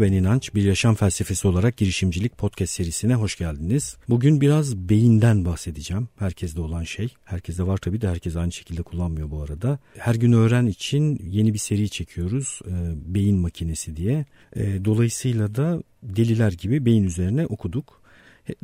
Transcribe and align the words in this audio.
Ben 0.00 0.12
İnanç. 0.12 0.54
Bir 0.54 0.62
yaşam 0.62 0.94
felsefesi 0.94 1.48
olarak 1.48 1.76
girişimcilik 1.76 2.38
podcast 2.38 2.72
serisine 2.72 3.14
hoş 3.14 3.36
geldiniz. 3.36 3.96
Bugün 4.08 4.40
biraz 4.40 4.76
beyinden 4.76 5.44
bahsedeceğim. 5.44 6.08
Herkeste 6.18 6.60
olan 6.60 6.84
şey. 6.84 7.14
Herkeste 7.24 7.66
var 7.66 7.76
tabii 7.76 8.00
de 8.00 8.08
herkes 8.08 8.36
aynı 8.36 8.52
şekilde 8.52 8.82
kullanmıyor 8.82 9.30
bu 9.30 9.42
arada. 9.42 9.78
Her 9.98 10.14
gün 10.14 10.32
öğren 10.32 10.66
için 10.66 11.20
yeni 11.24 11.54
bir 11.54 11.58
seri 11.58 11.90
çekiyoruz. 11.90 12.60
E, 12.66 12.72
beyin 13.14 13.36
makinesi 13.36 13.96
diye. 13.96 14.26
E, 14.56 14.84
dolayısıyla 14.84 15.54
da 15.54 15.82
deliler 16.02 16.52
gibi 16.52 16.84
beyin 16.84 17.04
üzerine 17.04 17.46
okuduk. 17.46 18.02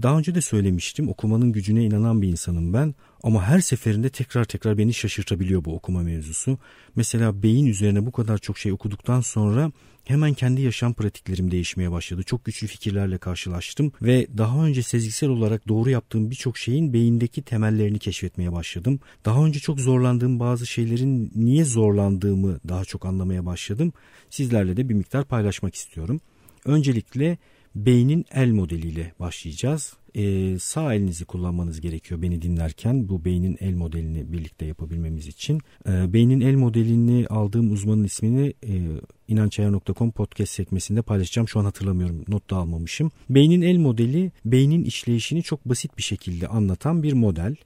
Daha 0.02 0.18
önce 0.18 0.34
de 0.34 0.40
söylemiştim 0.40 1.08
okumanın 1.08 1.52
gücüne 1.52 1.84
inanan 1.84 2.22
bir 2.22 2.28
insanım 2.28 2.72
ben 2.72 2.94
ama 3.24 3.44
her 3.44 3.60
seferinde 3.60 4.08
tekrar 4.08 4.44
tekrar 4.44 4.78
beni 4.78 4.94
şaşırtabiliyor 4.94 5.64
bu 5.64 5.74
okuma 5.74 6.02
mevzusu. 6.02 6.58
Mesela 6.96 7.42
beyin 7.42 7.66
üzerine 7.66 8.06
bu 8.06 8.12
kadar 8.12 8.38
çok 8.38 8.58
şey 8.58 8.72
okuduktan 8.72 9.20
sonra 9.20 9.72
hemen 10.04 10.34
kendi 10.34 10.62
yaşam 10.62 10.94
pratiklerim 10.94 11.50
değişmeye 11.50 11.90
başladı. 11.90 12.22
Çok 12.22 12.44
güçlü 12.44 12.66
fikirlerle 12.66 13.18
karşılaştım 13.18 13.92
ve 14.02 14.26
daha 14.38 14.66
önce 14.66 14.82
sezgisel 14.82 15.28
olarak 15.28 15.68
doğru 15.68 15.90
yaptığım 15.90 16.30
birçok 16.30 16.58
şeyin 16.58 16.92
beyindeki 16.92 17.42
temellerini 17.42 17.98
keşfetmeye 17.98 18.52
başladım. 18.52 19.00
Daha 19.24 19.44
önce 19.44 19.60
çok 19.60 19.80
zorlandığım 19.80 20.40
bazı 20.40 20.66
şeylerin 20.66 21.32
niye 21.34 21.64
zorlandığımı 21.64 22.60
daha 22.68 22.84
çok 22.84 23.06
anlamaya 23.06 23.46
başladım. 23.46 23.92
Sizlerle 24.30 24.76
de 24.76 24.88
bir 24.88 24.94
miktar 24.94 25.24
paylaşmak 25.24 25.74
istiyorum. 25.74 26.20
Öncelikle 26.64 27.38
beynin 27.74 28.24
el 28.34 28.50
modeliyle 28.50 29.12
başlayacağız. 29.20 29.96
Ee, 30.16 30.58
sağ 30.58 30.94
elinizi 30.94 31.24
kullanmanız 31.24 31.80
gerekiyor 31.80 32.22
beni 32.22 32.42
dinlerken 32.42 33.08
bu 33.08 33.24
beynin 33.24 33.56
el 33.60 33.74
modelini 33.74 34.32
birlikte 34.32 34.66
yapabilmemiz 34.66 35.26
için. 35.26 35.60
Ee, 35.88 36.12
beynin 36.12 36.40
el 36.40 36.54
modelini 36.54 37.26
aldığım 37.26 37.72
uzmanın 37.72 38.04
ismini 38.04 38.54
e, 38.62 38.72
inançayar.com 39.28 40.10
podcast 40.10 40.52
sekmesinde 40.52 41.02
paylaşacağım. 41.02 41.48
Şu 41.48 41.60
an 41.60 41.64
hatırlamıyorum 41.64 42.24
not 42.28 42.50
da 42.50 42.56
almamışım. 42.56 43.10
Beynin 43.30 43.62
el 43.62 43.76
modeli 43.76 44.32
beynin 44.44 44.84
işleyişini 44.84 45.42
çok 45.42 45.64
basit 45.64 45.98
bir 45.98 46.02
şekilde 46.02 46.48
anlatan 46.48 47.02
bir 47.02 47.12
model. 47.12 47.56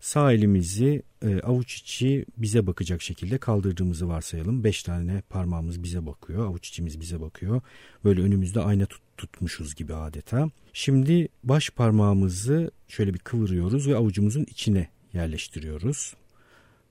Sağ 0.00 0.32
elimizi 0.32 1.02
e, 1.22 1.40
avuç 1.40 1.74
içi 1.74 2.26
bize 2.36 2.66
bakacak 2.66 3.02
şekilde 3.02 3.38
kaldırdığımızı 3.38 4.08
varsayalım. 4.08 4.64
Beş 4.64 4.82
tane 4.82 5.22
parmağımız 5.30 5.82
bize 5.82 6.06
bakıyor. 6.06 6.46
Avuç 6.46 6.68
içimiz 6.68 7.00
bize 7.00 7.20
bakıyor. 7.20 7.60
Böyle 8.04 8.22
önümüzde 8.22 8.60
ayna 8.60 8.86
tut, 8.86 9.02
tutmuşuz 9.16 9.74
gibi 9.74 9.94
adeta. 9.94 10.50
Şimdi 10.72 11.28
baş 11.44 11.70
parmağımızı 11.70 12.70
şöyle 12.88 13.14
bir 13.14 13.18
kıvırıyoruz 13.18 13.88
ve 13.88 13.96
avucumuzun 13.96 14.44
içine 14.44 14.88
yerleştiriyoruz. 15.12 16.14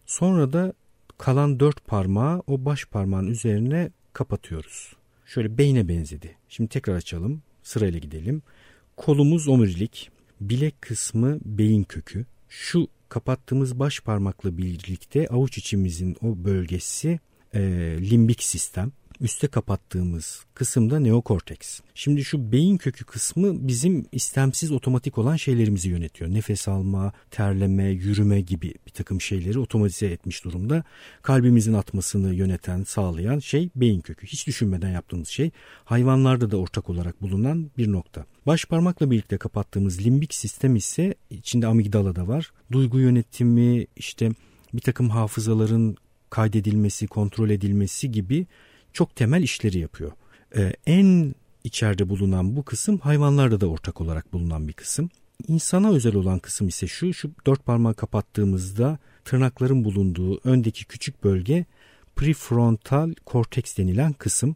Sonra 0.05 0.53
da 0.53 0.73
kalan 1.17 1.59
dört 1.59 1.87
parmağı 1.87 2.43
o 2.47 2.65
baş 2.65 2.85
parmağın 2.85 3.27
üzerine 3.27 3.91
kapatıyoruz. 4.13 4.93
Şöyle 5.25 5.57
beyne 5.57 5.87
benzedi. 5.87 6.35
Şimdi 6.49 6.69
tekrar 6.69 6.95
açalım. 6.95 7.41
Sırayla 7.63 7.99
gidelim. 7.99 8.41
Kolumuz 8.97 9.47
omurilik, 9.47 10.09
bilek 10.41 10.81
kısmı 10.81 11.39
beyin 11.45 11.83
kökü. 11.83 12.25
Şu 12.49 12.87
kapattığımız 13.15 13.79
baş 13.79 13.99
parmakla 13.99 14.57
birlikte 14.57 15.27
avuç 15.27 15.57
içimizin 15.57 16.15
o 16.21 16.43
bölgesi 16.45 17.19
e, 17.53 17.59
limbik 18.01 18.43
sistem. 18.43 18.91
Üste 19.21 19.47
kapattığımız 19.47 20.43
kısımda 20.53 20.99
neokorteks. 20.99 21.79
Şimdi 21.93 22.23
şu 22.23 22.51
beyin 22.51 22.77
kökü 22.77 23.05
kısmı 23.05 23.67
bizim 23.67 24.05
istemsiz 24.11 24.71
otomatik 24.71 25.17
olan 25.17 25.35
şeylerimizi 25.35 25.89
yönetiyor. 25.89 26.33
Nefes 26.33 26.67
alma, 26.67 27.13
terleme, 27.31 27.83
yürüme 27.83 28.41
gibi 28.41 28.73
bir 28.87 28.91
takım 28.91 29.21
şeyleri 29.21 29.59
otomatize 29.59 30.07
etmiş 30.07 30.43
durumda. 30.43 30.83
Kalbimizin 31.21 31.73
atmasını 31.73 32.33
yöneten, 32.33 32.83
sağlayan 32.83 33.39
şey 33.39 33.69
beyin 33.75 34.01
kökü. 34.01 34.27
Hiç 34.27 34.47
düşünmeden 34.47 34.89
yaptığımız 34.89 35.27
şey. 35.27 35.51
Hayvanlarda 35.85 36.51
da 36.51 36.57
ortak 36.57 36.89
olarak 36.89 37.21
bulunan 37.21 37.71
bir 37.77 37.91
nokta. 37.91 38.25
Baş 38.47 38.65
parmakla 38.65 39.11
birlikte 39.11 39.37
kapattığımız 39.37 40.05
limbik 40.05 40.33
sistem 40.33 40.75
ise 40.75 41.15
içinde 41.29 41.67
amigdala 41.67 42.15
da 42.15 42.27
var. 42.27 42.51
Duygu 42.71 42.99
yönetimi, 42.99 43.87
işte 43.95 44.31
bir 44.73 44.81
takım 44.81 45.09
hafızaların 45.09 45.95
kaydedilmesi, 46.29 47.07
kontrol 47.07 47.49
edilmesi 47.49 48.11
gibi 48.11 48.47
çok 48.95 49.15
temel 49.15 49.43
işleri 49.43 49.79
yapıyor. 49.79 50.11
Ee, 50.57 50.73
en 50.85 51.35
içeride 51.63 52.09
bulunan 52.09 52.55
bu 52.55 52.63
kısım 52.63 52.97
hayvanlarda 52.97 53.61
da 53.61 53.67
ortak 53.67 54.01
olarak 54.01 54.33
bulunan 54.33 54.67
bir 54.67 54.73
kısım. 54.73 55.09
İnsana 55.47 55.91
özel 55.91 56.15
olan 56.15 56.39
kısım 56.39 56.67
ise 56.67 56.87
şu, 56.87 57.13
şu 57.13 57.31
dört 57.47 57.65
parmağı 57.65 57.93
kapattığımızda 57.93 58.99
tırnakların 59.25 59.83
bulunduğu 59.83 60.39
öndeki 60.43 60.85
küçük 60.85 61.23
bölge 61.23 61.65
prefrontal 62.15 63.13
korteks 63.25 63.77
denilen 63.77 64.13
kısım. 64.13 64.55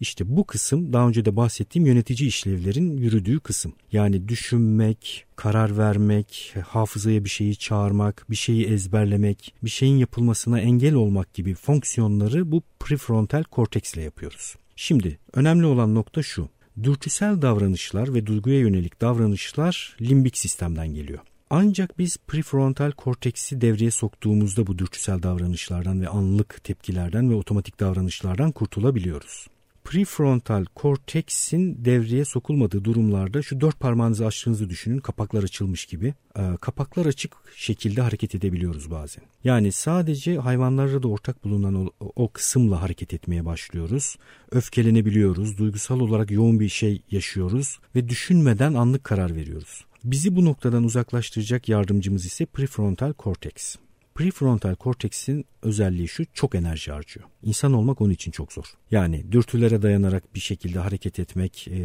İşte 0.00 0.36
bu 0.36 0.46
kısım 0.46 0.92
daha 0.92 1.08
önce 1.08 1.24
de 1.24 1.36
bahsettiğim 1.36 1.86
yönetici 1.86 2.28
işlevlerin 2.28 2.96
yürüdüğü 2.96 3.40
kısım. 3.40 3.74
Yani 3.92 4.28
düşünmek, 4.28 5.26
karar 5.36 5.78
vermek, 5.78 6.54
hafızaya 6.66 7.24
bir 7.24 7.30
şeyi 7.30 7.56
çağırmak, 7.56 8.26
bir 8.30 8.36
şeyi 8.36 8.66
ezberlemek, 8.66 9.54
bir 9.64 9.70
şeyin 9.70 9.96
yapılmasına 9.96 10.60
engel 10.60 10.94
olmak 10.94 11.34
gibi 11.34 11.54
fonksiyonları 11.54 12.52
bu 12.52 12.62
prefrontal 12.80 13.42
korteksle 13.42 14.02
yapıyoruz. 14.02 14.54
Şimdi 14.76 15.18
önemli 15.32 15.66
olan 15.66 15.94
nokta 15.94 16.22
şu. 16.22 16.48
Dürtüsel 16.82 17.42
davranışlar 17.42 18.14
ve 18.14 18.26
duyguya 18.26 18.58
yönelik 18.58 19.00
davranışlar 19.00 19.96
limbik 20.00 20.38
sistemden 20.38 20.94
geliyor. 20.94 21.18
Ancak 21.50 21.98
biz 21.98 22.18
prefrontal 22.26 22.92
korteksi 22.92 23.60
devreye 23.60 23.90
soktuğumuzda 23.90 24.66
bu 24.66 24.78
dürtüsel 24.78 25.22
davranışlardan 25.22 26.00
ve 26.00 26.08
anlık 26.08 26.64
tepkilerden 26.64 27.30
ve 27.30 27.34
otomatik 27.34 27.80
davranışlardan 27.80 28.52
kurtulabiliyoruz 28.52 29.46
prefrontal 29.86 30.64
korteksin 30.74 31.84
devreye 31.84 32.24
sokulmadığı 32.24 32.84
durumlarda 32.84 33.42
şu 33.42 33.60
dört 33.60 33.80
parmağınızı 33.80 34.26
açtığınızı 34.26 34.70
düşünün 34.70 34.98
kapaklar 34.98 35.42
açılmış 35.42 35.86
gibi. 35.86 36.14
Ee, 36.38 36.42
kapaklar 36.60 37.06
açık 37.06 37.36
şekilde 37.56 38.00
hareket 38.00 38.34
edebiliyoruz 38.34 38.90
bazen. 38.90 39.24
Yani 39.44 39.72
sadece 39.72 40.38
hayvanlarda 40.38 41.02
da 41.02 41.08
ortak 41.08 41.44
bulunan 41.44 41.74
o, 41.74 41.90
o 42.00 42.28
kısımla 42.32 42.82
hareket 42.82 43.14
etmeye 43.14 43.44
başlıyoruz. 43.44 44.16
Öfkelenebiliyoruz, 44.50 45.58
duygusal 45.58 46.00
olarak 46.00 46.30
yoğun 46.30 46.60
bir 46.60 46.68
şey 46.68 47.02
yaşıyoruz 47.10 47.78
ve 47.94 48.08
düşünmeden 48.08 48.74
anlık 48.74 49.04
karar 49.04 49.34
veriyoruz. 49.36 49.84
Bizi 50.04 50.36
bu 50.36 50.44
noktadan 50.44 50.84
uzaklaştıracak 50.84 51.68
yardımcımız 51.68 52.26
ise 52.26 52.46
prefrontal 52.46 53.12
korteks. 53.12 53.76
Prefrontal 54.16 54.74
korteksin 54.74 55.44
özelliği 55.62 56.08
şu 56.08 56.24
çok 56.34 56.54
enerji 56.54 56.92
harcıyor. 56.92 57.26
İnsan 57.42 57.72
olmak 57.72 58.00
onun 58.00 58.10
için 58.10 58.30
çok 58.30 58.52
zor. 58.52 58.64
Yani 58.90 59.32
dürtülere 59.32 59.82
dayanarak 59.82 60.34
bir 60.34 60.40
şekilde 60.40 60.78
hareket 60.78 61.18
etmek, 61.18 61.68
e, 61.68 61.76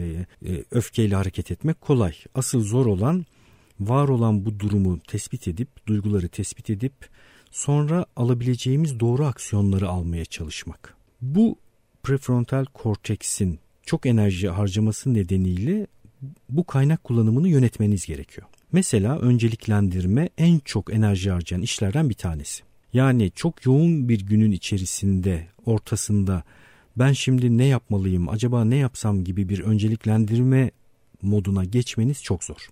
e, 0.46 0.64
öfkeyle 0.72 1.16
hareket 1.16 1.52
etmek 1.52 1.82
kolay. 1.82 2.14
Asıl 2.36 2.64
zor 2.64 2.86
olan 2.86 3.26
var 3.80 4.08
olan 4.08 4.46
bu 4.46 4.60
durumu 4.60 5.00
tespit 5.00 5.48
edip, 5.48 5.88
duyguları 5.88 6.28
tespit 6.28 6.70
edip 6.70 6.94
sonra 7.52 8.06
alabileceğimiz 8.16 9.00
doğru 9.00 9.26
aksiyonları 9.26 9.90
almaya 9.90 10.26
çalışmak. 10.26 10.96
Bu 11.22 11.58
prefrontal 12.04 12.66
korteksin 12.66 13.60
çok 13.86 14.06
enerji 14.06 14.50
harcaması 14.50 15.14
nedeniyle 15.14 15.88
bu 16.50 16.64
kaynak 16.64 17.04
kullanımını 17.04 17.48
yönetmeniz 17.50 18.06
gerekiyor. 18.06 18.48
Mesela 18.72 19.20
önceliklendirme 19.20 20.30
en 20.38 20.60
çok 20.60 20.94
enerji 20.94 21.32
harcayan 21.32 21.62
işlerden 21.62 22.10
bir 22.10 22.16
tanesi. 22.16 22.64
Yani 22.94 23.32
çok 23.36 23.66
yoğun 23.66 24.10
bir 24.10 24.22
günün 24.22 24.52
içerisinde, 24.52 25.48
ortasında 25.66 26.44
ben 26.98 27.14
şimdi 27.14 27.58
ne 27.58 27.66
yapmalıyım, 27.66 28.30
acaba 28.30 28.66
ne 28.66 28.76
yapsam 28.76 29.24
gibi 29.24 29.50
bir 29.50 29.60
önceliklendirme 29.60 30.72
moduna 31.22 31.66
geçmeniz 31.66 32.24
çok 32.24 32.44
zor. 32.44 32.70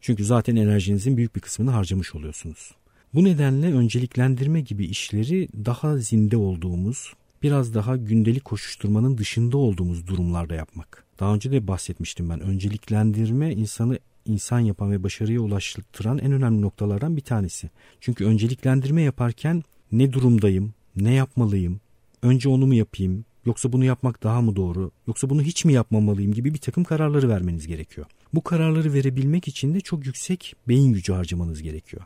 Çünkü 0.00 0.24
zaten 0.24 0.56
enerjinizin 0.56 1.16
büyük 1.16 1.36
bir 1.36 1.40
kısmını 1.40 1.70
harcamış 1.70 2.14
oluyorsunuz. 2.14 2.70
Bu 3.14 3.24
nedenle 3.24 3.74
önceliklendirme 3.74 4.60
gibi 4.60 4.84
işleri 4.84 5.48
daha 5.64 5.96
zinde 5.96 6.36
olduğumuz, 6.36 7.12
biraz 7.42 7.74
daha 7.74 7.96
gündelik 7.96 8.44
koşuşturmanın 8.44 9.18
dışında 9.18 9.56
olduğumuz 9.56 10.06
durumlarda 10.06 10.54
yapmak. 10.54 11.04
Daha 11.20 11.34
önce 11.34 11.52
de 11.52 11.66
bahsetmiştim 11.68 12.30
ben. 12.30 12.40
Önceliklendirme 12.40 13.52
insanı 13.52 13.98
insan 14.26 14.60
yapan 14.60 14.92
ve 14.92 15.02
başarıya 15.02 15.40
ulaştıran 15.40 16.18
en 16.18 16.32
önemli 16.32 16.60
noktalardan 16.62 17.16
bir 17.16 17.22
tanesi. 17.22 17.70
Çünkü 18.00 18.24
önceliklendirme 18.24 19.02
yaparken 19.02 19.62
ne 19.92 20.12
durumdayım, 20.12 20.74
ne 20.96 21.14
yapmalıyım, 21.14 21.80
önce 22.22 22.48
onu 22.48 22.66
mu 22.66 22.74
yapayım, 22.74 23.24
yoksa 23.46 23.72
bunu 23.72 23.84
yapmak 23.84 24.22
daha 24.22 24.40
mı 24.40 24.56
doğru, 24.56 24.90
yoksa 25.06 25.30
bunu 25.30 25.42
hiç 25.42 25.64
mi 25.64 25.72
yapmamalıyım 25.72 26.32
gibi 26.32 26.54
bir 26.54 26.58
takım 26.58 26.84
kararları 26.84 27.28
vermeniz 27.28 27.66
gerekiyor. 27.66 28.06
Bu 28.34 28.42
kararları 28.42 28.92
verebilmek 28.92 29.48
için 29.48 29.74
de 29.74 29.80
çok 29.80 30.06
yüksek 30.06 30.54
beyin 30.68 30.92
gücü 30.92 31.12
harcamanız 31.12 31.62
gerekiyor. 31.62 32.02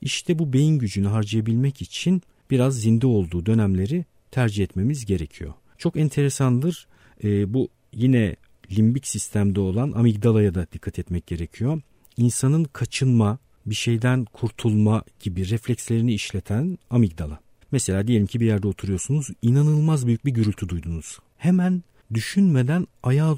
İşte 0.00 0.38
bu 0.38 0.52
beyin 0.52 0.78
gücünü 0.78 1.06
harcayabilmek 1.06 1.82
için 1.82 2.22
biraz 2.50 2.80
zinde 2.80 3.06
olduğu 3.06 3.46
dönemleri 3.46 4.04
tercih 4.30 4.64
etmemiz 4.64 5.06
gerekiyor. 5.06 5.54
Çok 5.78 5.96
enteresandır. 5.96 6.86
E, 7.24 7.54
bu 7.54 7.68
yine 7.92 8.36
limbik 8.76 9.06
sistemde 9.06 9.60
olan 9.60 9.92
amigdalaya 9.92 10.54
da 10.54 10.66
dikkat 10.72 10.98
etmek 10.98 11.26
gerekiyor. 11.26 11.80
İnsanın 12.16 12.64
kaçınma, 12.64 13.38
bir 13.66 13.74
şeyden 13.74 14.24
kurtulma 14.24 15.02
gibi 15.20 15.50
reflekslerini 15.50 16.14
işleten 16.14 16.78
amigdala. 16.90 17.40
Mesela 17.72 18.06
diyelim 18.06 18.26
ki 18.26 18.40
bir 18.40 18.46
yerde 18.46 18.66
oturuyorsunuz, 18.66 19.28
inanılmaz 19.42 20.06
büyük 20.06 20.26
bir 20.26 20.30
gürültü 20.30 20.68
duydunuz. 20.68 21.18
Hemen 21.36 21.82
düşünmeden 22.14 22.86
ayağa 23.02 23.36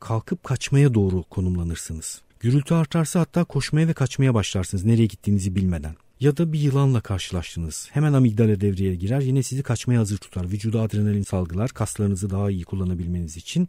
kalkıp 0.00 0.44
kaçmaya 0.44 0.94
doğru 0.94 1.22
konumlanırsınız. 1.22 2.22
Gürültü 2.40 2.74
artarsa 2.74 3.20
hatta 3.20 3.44
koşmaya 3.44 3.88
ve 3.88 3.92
kaçmaya 3.92 4.34
başlarsınız 4.34 4.84
nereye 4.84 5.06
gittiğinizi 5.06 5.56
bilmeden. 5.56 5.96
Ya 6.22 6.36
da 6.36 6.52
bir 6.52 6.60
yılanla 6.60 7.00
karşılaştınız. 7.00 7.88
Hemen 7.92 8.12
amigdala 8.12 8.60
devreye 8.60 8.94
girer 8.94 9.20
yine 9.20 9.42
sizi 9.42 9.62
kaçmaya 9.62 10.00
hazır 10.00 10.18
tutar. 10.18 10.50
Vücuda 10.50 10.80
adrenalin 10.80 11.22
salgılar 11.22 11.70
kaslarınızı 11.70 12.30
daha 12.30 12.50
iyi 12.50 12.64
kullanabilmeniz 12.64 13.36
için. 13.36 13.68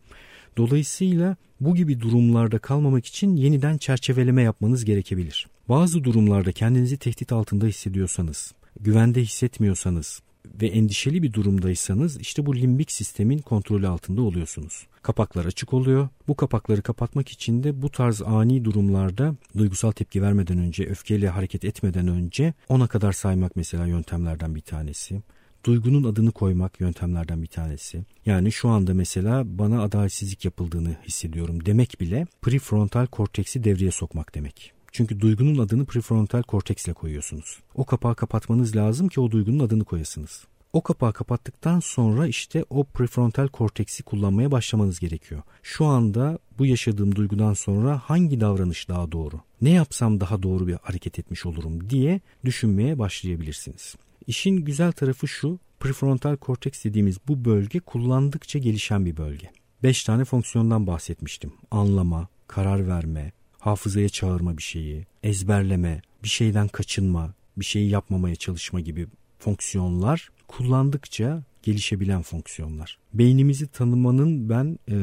Dolayısıyla 0.58 1.36
bu 1.60 1.76
gibi 1.76 2.00
durumlarda 2.00 2.60
kalmamak 2.60 3.06
için 3.06 3.36
yeniden 3.36 3.78
çerçeveleme 3.78 4.42
yapmanız 4.42 4.86
gerekebilir. 4.86 5.48
Bazı 5.70 6.04
durumlarda 6.04 6.52
kendinizi 6.52 6.98
tehdit 6.98 7.32
altında 7.32 7.66
hissediyorsanız, 7.66 8.54
güvende 8.80 9.22
hissetmiyorsanız 9.22 10.22
ve 10.46 10.68
endişeli 10.68 11.24
bir 11.24 11.34
durumdaysanız 11.34 12.20
işte 12.20 12.46
bu 12.46 12.56
limbik 12.56 12.92
sistemin 12.92 13.38
kontrolü 13.38 13.88
altında 13.88 14.22
oluyorsunuz. 14.22 14.88
Kapaklar 15.02 15.46
açık 15.46 15.74
oluyor. 15.74 16.10
Bu 16.28 16.36
kapakları 16.36 16.82
kapatmak 16.82 17.30
için 17.30 17.64
de 17.64 17.82
bu 17.82 17.92
tarz 17.92 18.22
ani 18.22 18.66
durumlarda 18.66 19.36
duygusal 19.58 19.92
tepki 19.92 20.22
vermeden 20.22 20.58
önce, 20.58 20.86
öfkeyle 20.86 21.30
hareket 21.30 21.66
etmeden 21.66 22.08
önce 22.08 22.54
ona 22.70 22.88
kadar 22.88 23.12
saymak 23.12 23.56
mesela 23.56 23.86
yöntemlerden 23.86 24.56
bir 24.56 24.62
tanesi 24.62 25.22
duygunun 25.66 26.04
adını 26.04 26.32
koymak 26.32 26.82
yöntemlerden 26.82 27.42
bir 27.42 27.48
tanesi. 27.48 28.06
Yani 28.26 28.52
şu 28.52 28.70
anda 28.70 28.94
mesela 28.94 29.44
bana 29.46 29.82
adaletsizlik 29.82 30.46
yapıldığını 30.46 30.96
hissediyorum 31.08 31.66
demek 31.66 32.02
bile 32.02 32.28
prefrontal 32.42 33.08
korteksi 33.08 33.64
devreye 33.64 33.92
sokmak 33.92 34.36
demek. 34.36 34.73
Çünkü 34.94 35.20
duygunun 35.20 35.58
adını 35.58 35.86
prefrontal 35.86 36.44
korteksle 36.44 36.94
koyuyorsunuz. 36.94 37.60
O 37.76 37.86
kapağı 37.86 38.16
kapatmanız 38.16 38.76
lazım 38.76 39.08
ki 39.08 39.22
o 39.22 39.32
duygunun 39.32 39.60
adını 39.60 39.84
koyasınız. 39.84 40.46
O 40.74 40.82
kapağı 40.84 41.14
kapattıktan 41.14 41.80
sonra 41.80 42.28
işte 42.28 42.66
o 42.70 42.84
prefrontal 42.84 43.48
korteksi 43.48 44.04
kullanmaya 44.04 44.52
başlamanız 44.52 45.00
gerekiyor. 45.00 45.42
Şu 45.64 45.86
anda 45.86 46.40
bu 46.58 46.66
yaşadığım 46.66 47.16
duygudan 47.16 47.54
sonra 47.54 48.02
hangi 48.06 48.40
davranış 48.40 48.90
daha 48.90 49.12
doğru? 49.12 49.42
Ne 49.62 49.70
yapsam 49.70 50.20
daha 50.20 50.44
doğru 50.44 50.68
bir 50.68 50.74
hareket 50.74 51.20
etmiş 51.20 51.46
olurum 51.46 51.90
diye 51.90 52.22
düşünmeye 52.46 53.00
başlayabilirsiniz. 53.00 53.96
İşin 54.28 54.58
güzel 54.58 54.92
tarafı 54.92 55.28
şu, 55.28 55.60
prefrontal 55.80 56.36
korteks 56.36 56.84
dediğimiz 56.84 57.18
bu 57.28 57.46
bölge 57.46 57.80
kullandıkça 57.80 58.60
gelişen 58.60 59.06
bir 59.06 59.18
bölge. 59.18 59.50
Beş 59.84 60.04
tane 60.04 60.26
fonksiyondan 60.26 60.88
bahsetmiştim. 60.88 61.54
Anlama, 61.72 62.28
karar 62.48 62.88
verme, 62.88 63.32
hafızaya 63.64 64.10
çağırma 64.10 64.58
bir 64.58 64.64
şeyi, 64.64 65.06
ezberleme, 65.24 66.02
bir 66.24 66.30
şeyden 66.30 66.68
kaçınma, 66.68 67.34
bir 67.58 67.66
şeyi 67.66 67.90
yapmamaya 67.90 68.36
çalışma 68.36 68.80
gibi 68.80 69.08
fonksiyonlar 69.40 70.30
kullandıkça 70.48 71.44
gelişebilen 71.64 72.22
fonksiyonlar. 72.22 72.98
Beynimizi 73.14 73.68
tanımanın 73.68 74.50
ben 74.50 74.80
e, 74.90 74.98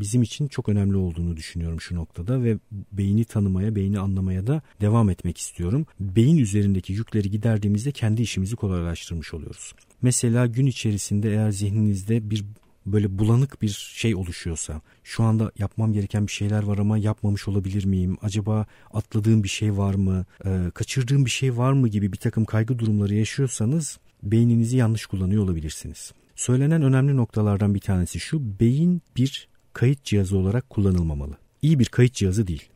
bizim 0.00 0.22
için 0.22 0.48
çok 0.48 0.68
önemli 0.68 0.96
olduğunu 0.96 1.36
düşünüyorum 1.36 1.80
şu 1.80 1.94
noktada 1.94 2.42
ve 2.42 2.58
beyni 2.92 3.24
tanımaya, 3.24 3.74
beyni 3.74 3.98
anlamaya 3.98 4.46
da 4.46 4.62
devam 4.80 5.10
etmek 5.10 5.38
istiyorum. 5.38 5.86
Beyin 6.00 6.36
üzerindeki 6.36 6.92
yükleri 6.92 7.30
giderdiğimizde 7.30 7.92
kendi 7.92 8.22
işimizi 8.22 8.56
kolaylaştırmış 8.56 9.34
oluyoruz. 9.34 9.72
Mesela 10.02 10.46
gün 10.46 10.66
içerisinde 10.66 11.30
eğer 11.30 11.50
zihninizde 11.50 12.30
bir 12.30 12.44
böyle 12.86 13.18
bulanık 13.18 13.62
bir 13.62 13.68
şey 13.94 14.14
oluşuyorsa, 14.14 14.80
şu 15.04 15.22
anda 15.22 15.52
yapmam 15.58 15.92
gereken 15.92 16.26
bir 16.26 16.32
şeyler 16.32 16.62
var 16.62 16.78
ama 16.78 16.98
yapmamış 16.98 17.48
olabilir 17.48 17.84
miyim? 17.84 18.16
Acaba 18.22 18.66
atladığım 18.92 19.42
bir 19.42 19.48
şey 19.48 19.76
var 19.76 19.94
mı? 19.94 20.24
E, 20.44 20.70
kaçırdığım 20.74 21.24
bir 21.24 21.30
şey 21.30 21.56
var 21.56 21.72
mı 21.72 21.88
gibi 21.88 22.12
bir 22.12 22.18
takım 22.18 22.44
kaygı 22.44 22.78
durumları 22.78 23.14
yaşıyorsanız 23.14 23.98
beyninizi 24.22 24.76
yanlış 24.76 25.06
kullanıyor 25.06 25.44
olabilirsiniz. 25.44 26.12
Söylenen 26.36 26.82
önemli 26.82 27.16
noktalardan 27.16 27.74
bir 27.74 27.80
tanesi 27.80 28.20
şu, 28.20 28.60
beyin 28.60 29.02
bir 29.16 29.48
kayıt 29.72 30.04
cihazı 30.04 30.38
olarak 30.38 30.70
kullanılmamalı. 30.70 31.36
İyi 31.62 31.78
bir 31.78 31.86
kayıt 31.86 32.14
cihazı 32.14 32.46
değil. 32.46 32.68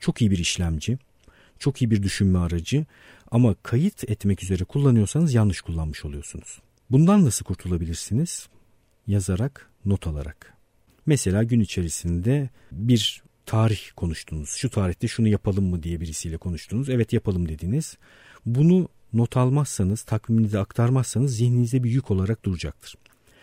Çok 0.00 0.20
iyi 0.20 0.30
bir 0.30 0.38
işlemci, 0.38 0.98
çok 1.58 1.82
iyi 1.82 1.90
bir 1.90 2.02
düşünme 2.02 2.38
aracı 2.38 2.86
ama 3.30 3.54
kayıt 3.62 4.10
etmek 4.10 4.42
üzere 4.42 4.64
kullanıyorsanız 4.64 5.34
yanlış 5.34 5.60
kullanmış 5.60 6.04
oluyorsunuz. 6.04 6.58
Bundan 6.90 7.24
nasıl 7.24 7.44
kurtulabilirsiniz? 7.44 8.48
Yazarak, 9.10 9.70
not 9.84 10.06
alarak. 10.06 10.54
Mesela 11.06 11.42
gün 11.42 11.60
içerisinde 11.60 12.50
bir 12.72 13.22
tarih 13.46 13.80
konuştunuz. 13.96 14.50
Şu 14.50 14.70
tarihte 14.70 15.08
şunu 15.08 15.28
yapalım 15.28 15.64
mı 15.64 15.82
diye 15.82 16.00
birisiyle 16.00 16.36
konuştunuz. 16.36 16.88
Evet 16.88 17.12
yapalım 17.12 17.48
dediniz. 17.48 17.96
Bunu 18.46 18.88
not 19.12 19.36
almazsanız, 19.36 20.02
takviminize 20.02 20.58
aktarmazsanız 20.58 21.36
zihninizde 21.36 21.84
bir 21.84 21.90
yük 21.90 22.10
olarak 22.10 22.44
duracaktır. 22.44 22.94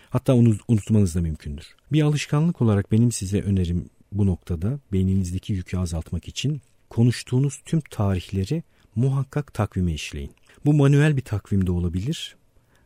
Hatta 0.09 0.35
onu 0.35 0.55
unutmanız 0.67 1.15
da 1.15 1.21
mümkündür. 1.21 1.65
Bir 1.91 2.01
alışkanlık 2.01 2.61
olarak 2.61 2.91
benim 2.91 3.11
size 3.11 3.41
önerim 3.41 3.89
bu 4.11 4.25
noktada 4.25 4.79
beyninizdeki 4.91 5.53
yükü 5.53 5.77
azaltmak 5.77 6.27
için 6.27 6.61
konuştuğunuz 6.89 7.61
tüm 7.65 7.81
tarihleri 7.81 8.63
muhakkak 8.95 9.53
takvime 9.53 9.93
işleyin. 9.93 10.31
Bu 10.65 10.73
manuel 10.73 11.17
bir 11.17 11.21
takvimde 11.21 11.71
olabilir. 11.71 12.36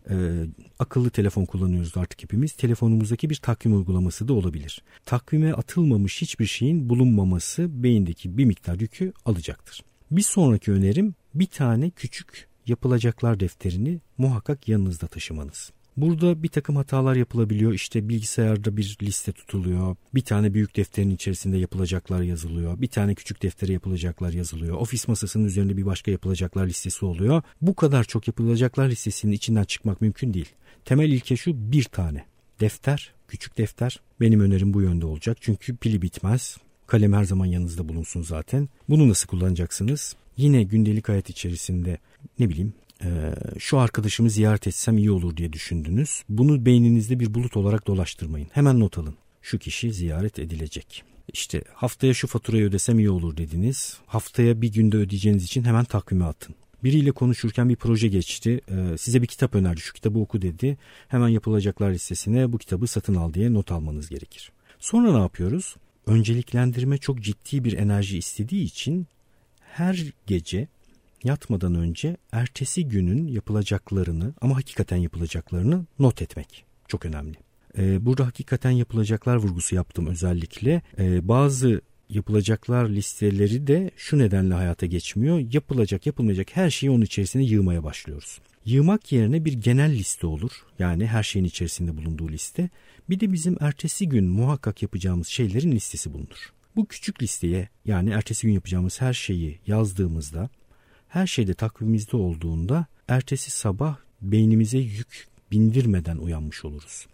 Ee, 0.09 0.45
akıllı 0.79 1.09
telefon 1.09 1.45
kullanıyoruz 1.45 1.97
artık 1.97 2.23
hepimiz. 2.23 2.53
Telefonumuzdaki 2.53 3.29
bir 3.29 3.35
takvim 3.35 3.77
uygulaması 3.77 4.27
da 4.27 4.33
olabilir. 4.33 4.83
Takvime 5.05 5.53
atılmamış 5.53 6.21
hiçbir 6.21 6.45
şeyin 6.45 6.89
bulunmaması 6.89 7.83
beyindeki 7.83 8.37
bir 8.37 8.45
miktar 8.45 8.79
yükü 8.79 9.13
alacaktır. 9.25 9.83
Bir 10.11 10.21
sonraki 10.21 10.71
önerim 10.71 11.15
bir 11.33 11.45
tane 11.45 11.89
küçük 11.89 12.47
yapılacaklar 12.67 13.39
defterini 13.39 14.01
muhakkak 14.17 14.67
yanınızda 14.67 15.07
taşımanız. 15.07 15.71
Burada 15.97 16.43
bir 16.43 16.47
takım 16.47 16.75
hatalar 16.75 17.15
yapılabiliyor. 17.15 17.73
İşte 17.73 18.09
bilgisayarda 18.09 18.77
bir 18.77 18.97
liste 19.01 19.31
tutuluyor. 19.31 19.95
Bir 20.15 20.21
tane 20.21 20.53
büyük 20.53 20.75
defterin 20.75 21.09
içerisinde 21.09 21.57
yapılacaklar 21.57 22.21
yazılıyor. 22.21 22.81
Bir 22.81 22.87
tane 22.87 23.15
küçük 23.15 23.43
deftere 23.43 23.73
yapılacaklar 23.73 24.33
yazılıyor. 24.33 24.77
Ofis 24.77 25.07
masasının 25.07 25.45
üzerinde 25.45 25.77
bir 25.77 25.85
başka 25.85 26.11
yapılacaklar 26.11 26.67
listesi 26.67 27.05
oluyor. 27.05 27.41
Bu 27.61 27.75
kadar 27.75 28.03
çok 28.03 28.27
yapılacaklar 28.27 28.89
listesinin 28.89 29.31
içinden 29.31 29.63
çıkmak 29.63 30.01
mümkün 30.01 30.33
değil. 30.33 30.49
Temel 30.85 31.09
ilke 31.09 31.37
şu 31.37 31.71
bir 31.71 31.83
tane. 31.83 32.25
Defter, 32.59 33.13
küçük 33.27 33.57
defter. 33.57 33.99
Benim 34.19 34.39
önerim 34.39 34.73
bu 34.73 34.81
yönde 34.81 35.05
olacak. 35.05 35.37
Çünkü 35.41 35.77
pili 35.77 36.01
bitmez. 36.01 36.57
Kalem 36.87 37.13
her 37.13 37.23
zaman 37.23 37.45
yanınızda 37.45 37.89
bulunsun 37.89 38.21
zaten. 38.21 38.69
Bunu 38.89 39.09
nasıl 39.09 39.27
kullanacaksınız? 39.27 40.15
Yine 40.37 40.63
gündelik 40.63 41.09
hayat 41.09 41.29
içerisinde 41.29 41.97
ne 42.39 42.49
bileyim 42.49 42.73
şu 43.59 43.79
arkadaşımı 43.79 44.29
ziyaret 44.29 44.67
etsem 44.67 44.97
iyi 44.97 45.11
olur 45.11 45.37
diye 45.37 45.53
düşündünüz. 45.53 46.23
Bunu 46.29 46.65
beyninizde 46.65 47.19
bir 47.19 47.33
bulut 47.33 47.57
olarak 47.57 47.87
dolaştırmayın. 47.87 48.47
Hemen 48.51 48.79
not 48.79 48.97
alın. 48.97 49.15
Şu 49.41 49.59
kişi 49.59 49.93
ziyaret 49.93 50.39
edilecek. 50.39 51.03
İşte 51.33 51.63
haftaya 51.73 52.13
şu 52.13 52.27
faturayı 52.27 52.63
ödesem 52.63 52.99
iyi 52.99 53.09
olur 53.09 53.37
dediniz. 53.37 53.97
Haftaya 54.05 54.61
bir 54.61 54.73
günde 54.73 54.97
ödeyeceğiniz 54.97 55.43
için 55.43 55.63
hemen 55.63 55.85
takvime 55.85 56.25
atın. 56.25 56.55
Biriyle 56.83 57.11
konuşurken 57.11 57.69
bir 57.69 57.75
proje 57.75 58.07
geçti. 58.07 58.61
Ee, 58.69 58.97
size 58.97 59.21
bir 59.21 59.27
kitap 59.27 59.55
önerdi. 59.55 59.81
Şu 59.81 59.93
kitabı 59.93 60.19
oku 60.19 60.41
dedi. 60.41 60.77
Hemen 61.07 61.27
yapılacaklar 61.27 61.91
listesine 61.91 62.51
bu 62.51 62.57
kitabı 62.57 62.87
satın 62.87 63.15
al 63.15 63.33
diye 63.33 63.53
not 63.53 63.71
almanız 63.71 64.09
gerekir. 64.09 64.51
Sonra 64.79 65.11
ne 65.11 65.19
yapıyoruz? 65.19 65.75
Önceliklendirme 66.07 66.97
çok 66.97 67.21
ciddi 67.21 67.63
bir 67.63 67.73
enerji 67.73 68.17
istediği 68.17 68.63
için 68.63 69.07
her 69.59 70.05
gece 70.27 70.67
yatmadan 71.23 71.75
önce 71.75 72.17
ertesi 72.31 72.87
günün 72.87 73.27
yapılacaklarını 73.27 74.33
ama 74.41 74.55
hakikaten 74.55 74.97
yapılacaklarını 74.97 75.85
not 75.99 76.21
etmek 76.21 76.65
çok 76.87 77.05
önemli. 77.05 77.37
Ee, 77.77 78.05
burada 78.05 78.25
hakikaten 78.25 78.71
yapılacaklar 78.71 79.35
vurgusu 79.35 79.75
yaptım 79.75 80.07
özellikle. 80.07 80.81
Ee, 80.99 81.27
bazı 81.27 81.81
yapılacaklar 82.09 82.89
listeleri 82.89 83.67
de 83.67 83.91
şu 83.97 84.19
nedenle 84.19 84.53
hayata 84.53 84.85
geçmiyor. 84.85 85.53
Yapılacak 85.53 86.05
yapılmayacak 86.05 86.55
her 86.55 86.69
şeyi 86.69 86.91
onun 86.91 87.01
içerisine 87.01 87.43
yığmaya 87.43 87.83
başlıyoruz. 87.83 88.39
Yığmak 88.65 89.11
yerine 89.11 89.45
bir 89.45 89.53
genel 89.53 89.91
liste 89.91 90.27
olur. 90.27 90.51
Yani 90.79 91.07
her 91.07 91.23
şeyin 91.23 91.45
içerisinde 91.45 91.97
bulunduğu 91.97 92.29
liste. 92.29 92.69
Bir 93.09 93.19
de 93.19 93.33
bizim 93.33 93.57
ertesi 93.59 94.09
gün 94.09 94.25
muhakkak 94.25 94.81
yapacağımız 94.81 95.27
şeylerin 95.27 95.71
listesi 95.71 96.13
bulunur. 96.13 96.53
Bu 96.75 96.85
küçük 96.85 97.23
listeye 97.23 97.69
yani 97.85 98.09
ertesi 98.09 98.47
gün 98.47 98.53
yapacağımız 98.53 99.01
her 99.01 99.13
şeyi 99.13 99.59
yazdığımızda 99.67 100.49
her 101.11 101.27
şeyde 101.27 101.53
takvimimizde 101.53 102.17
olduğunda 102.17 102.85
ertesi 103.07 103.51
sabah 103.51 103.97
beynimize 104.21 104.77
yük 104.77 105.27
bindirmeden 105.51 106.17
uyanmış 106.17 106.65
oluruz. 106.65 107.07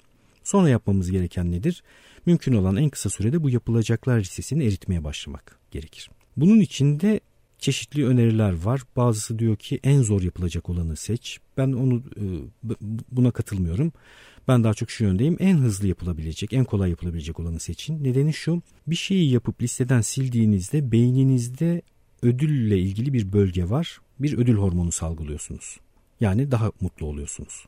Sonra 0.44 0.70
yapmamız 0.70 1.12
gereken 1.12 1.52
nedir? 1.52 1.84
Mümkün 2.26 2.54
olan 2.54 2.76
en 2.76 2.90
kısa 2.90 3.10
sürede 3.10 3.44
bu 3.44 3.50
yapılacaklar 3.50 4.20
listesini 4.20 4.66
eritmeye 4.66 5.04
başlamak 5.04 5.60
gerekir. 5.72 6.10
Bunun 6.38 6.60
için 6.60 7.00
de 7.00 7.20
çeşitli 7.60 8.06
öneriler 8.06 8.64
var. 8.64 8.82
Bazısı 8.96 9.40
diyor 9.40 9.56
ki 9.56 9.80
en 9.84 10.02
zor 10.02 10.22
yapılacak 10.22 10.70
olanı 10.70 10.96
seç. 10.96 11.40
Ben 11.58 11.72
onu 11.72 12.04
e, 12.18 12.24
buna 13.12 13.32
katılmıyorum. 13.32 13.94
Ben 14.48 14.64
daha 14.64 14.74
çok 14.74 14.92
şu 14.92 15.04
yöndeyim. 15.04 15.38
En 15.40 15.58
hızlı 15.58 15.88
yapılabilecek, 15.88 16.54
en 16.54 16.66
kolay 16.66 16.90
yapılabilecek 16.90 17.40
olanı 17.40 17.60
seçin. 17.60 18.04
Nedeni 18.04 18.34
şu. 18.34 18.62
Bir 18.88 18.96
şeyi 18.96 19.32
yapıp 19.32 19.62
listeden 19.62 20.02
sildiğinizde 20.02 20.92
beyninizde 20.92 21.82
ödülle 22.22 22.80
ilgili 22.80 23.14
bir 23.14 23.34
bölge 23.34 23.70
var. 23.70 24.02
Bir 24.20 24.38
ödül 24.38 24.56
hormonu 24.56 24.92
salgılıyorsunuz. 24.92 25.78
Yani 26.20 26.52
daha 26.52 26.72
mutlu 26.82 27.06
oluyorsunuz. 27.06 27.66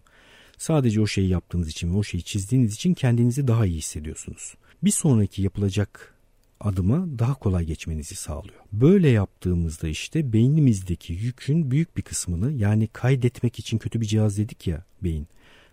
Sadece 0.57 1.01
o 1.01 1.07
şeyi 1.07 1.29
yaptığınız 1.29 1.69
için 1.69 1.93
ve 1.93 1.97
o 1.97 2.03
şeyi 2.03 2.23
çizdiğiniz 2.23 2.73
için 2.73 2.93
kendinizi 2.93 3.47
daha 3.47 3.65
iyi 3.65 3.77
hissediyorsunuz. 3.77 4.55
Bir 4.83 4.91
sonraki 4.91 5.41
yapılacak 5.41 6.15
adıma 6.59 7.19
daha 7.19 7.33
kolay 7.33 7.65
geçmenizi 7.65 8.15
sağlıyor. 8.15 8.59
Böyle 8.71 9.09
yaptığımızda 9.09 9.87
işte 9.87 10.33
beynimizdeki 10.33 11.13
yükün 11.13 11.71
büyük 11.71 11.97
bir 11.97 12.01
kısmını 12.01 12.51
yani 12.51 12.87
kaydetmek 12.87 13.59
için 13.59 13.77
kötü 13.77 14.01
bir 14.01 14.05
cihaz 14.05 14.37
dedik 14.37 14.67
ya 14.67 14.85
beyin. 15.03 15.27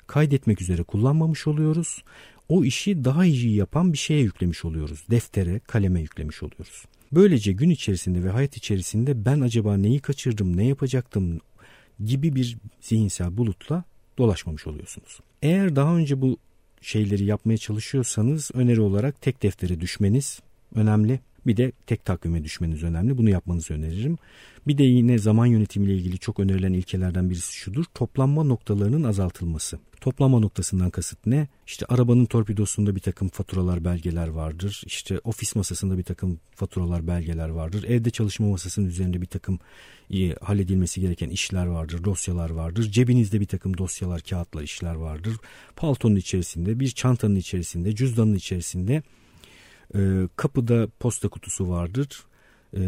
Kaydetmek 0.07 0.63
üzere 0.63 0.83
kullanmamış 0.83 1.47
oluyoruz. 1.47 2.05
O 2.49 2.65
işi 2.65 3.05
daha 3.05 3.25
iyi 3.25 3.55
yapan 3.55 3.93
bir 3.93 3.99
şeye 3.99 4.21
yüklemiş 4.21 4.65
oluyoruz. 4.65 5.05
Deftere, 5.11 5.59
kaleme 5.59 6.01
yüklemiş 6.01 6.43
oluyoruz. 6.43 6.85
Böylece 7.17 7.53
gün 7.53 7.71
içerisinde 7.71 8.25
ve 8.25 8.31
hayat 8.31 8.57
içerisinde 8.57 9.25
ben 9.25 9.41
acaba 9.41 9.77
neyi 9.77 10.01
kaçırdım, 10.01 10.57
ne 10.57 10.65
yapacaktım 10.65 11.41
gibi 12.05 12.35
bir 12.35 12.59
zihinsel 12.81 13.37
bulutla 13.37 13.85
dolaşmamış 14.19 14.67
oluyorsunuz. 14.67 15.21
Eğer 15.43 15.77
daha 15.77 15.97
önce 15.97 16.21
bu 16.21 16.37
şeyleri 16.81 17.25
yapmaya 17.25 17.59
çalışıyorsanız 17.59 18.51
öneri 18.55 18.81
olarak 18.81 19.23
tek 19.23 19.43
deftere 19.43 19.81
düşmeniz 19.81 20.41
önemli. 20.75 21.21
Bir 21.47 21.57
de 21.57 21.73
tek 21.87 22.05
takvime 22.05 22.45
düşmeniz 22.45 22.83
önemli. 22.83 23.19
Bunu 23.19 23.31
yapmanızı 23.31 23.75
öneririm. 23.75 24.19
Bir 24.67 24.79
de 24.79 24.85
yine 24.85 25.19
zaman 25.19 25.47
yönetimiyle 25.47 25.95
ilgili 25.95 26.19
çok 26.19 26.41
önerilen 26.41 26.73
ilkelerden 26.73 27.31
birisi 27.31 27.53
şudur. 27.53 27.85
Toplanma 27.95 28.45
noktalarının 28.45 29.05
azaltılması. 29.05 29.79
Toplanma 30.01 30.39
noktasından 30.39 30.91
kasıt 30.91 31.27
ne? 31.27 31.49
İşte 31.67 31.87
arabanın 31.89 32.25
torpidosunda 32.25 32.97
bir 32.97 33.01
takım 33.01 33.29
faturalar, 33.29 33.85
belgeler 33.85 34.29
vardır. 34.29 34.83
İşte 34.87 35.19
ofis 35.19 35.57
masasında 35.57 35.99
bir 35.99 36.03
takım 36.03 36.41
faturalar, 36.55 37.07
belgeler 37.07 37.49
vardır. 37.49 37.85
Evde 37.89 38.11
çalışma 38.11 38.47
masasının 38.47 38.87
üzerinde 38.87 39.21
bir 39.21 39.27
takım 39.27 39.59
e, 40.15 40.35
halledilmesi 40.35 41.01
gereken 41.01 41.29
işler 41.29 41.67
vardır, 41.67 42.05
dosyalar 42.05 42.51
vardır. 42.51 42.91
Cebinizde 42.91 43.41
bir 43.41 43.47
takım 43.47 43.79
dosyalar, 43.79 44.21
kağıtlar, 44.21 44.63
işler 44.63 44.95
vardır. 44.95 45.37
Paltonun 45.77 46.17
içerisinde, 46.17 46.81
bir 46.81 46.89
çantanın 46.89 47.37
içerisinde, 47.37 47.95
cüzdanın 47.95 48.35
içerisinde 48.35 49.03
e, 49.95 50.29
kapıda 50.37 50.89
posta 51.01 51.29
kutusu 51.29 51.69
vardır. 51.69 52.25
E, 52.77 52.81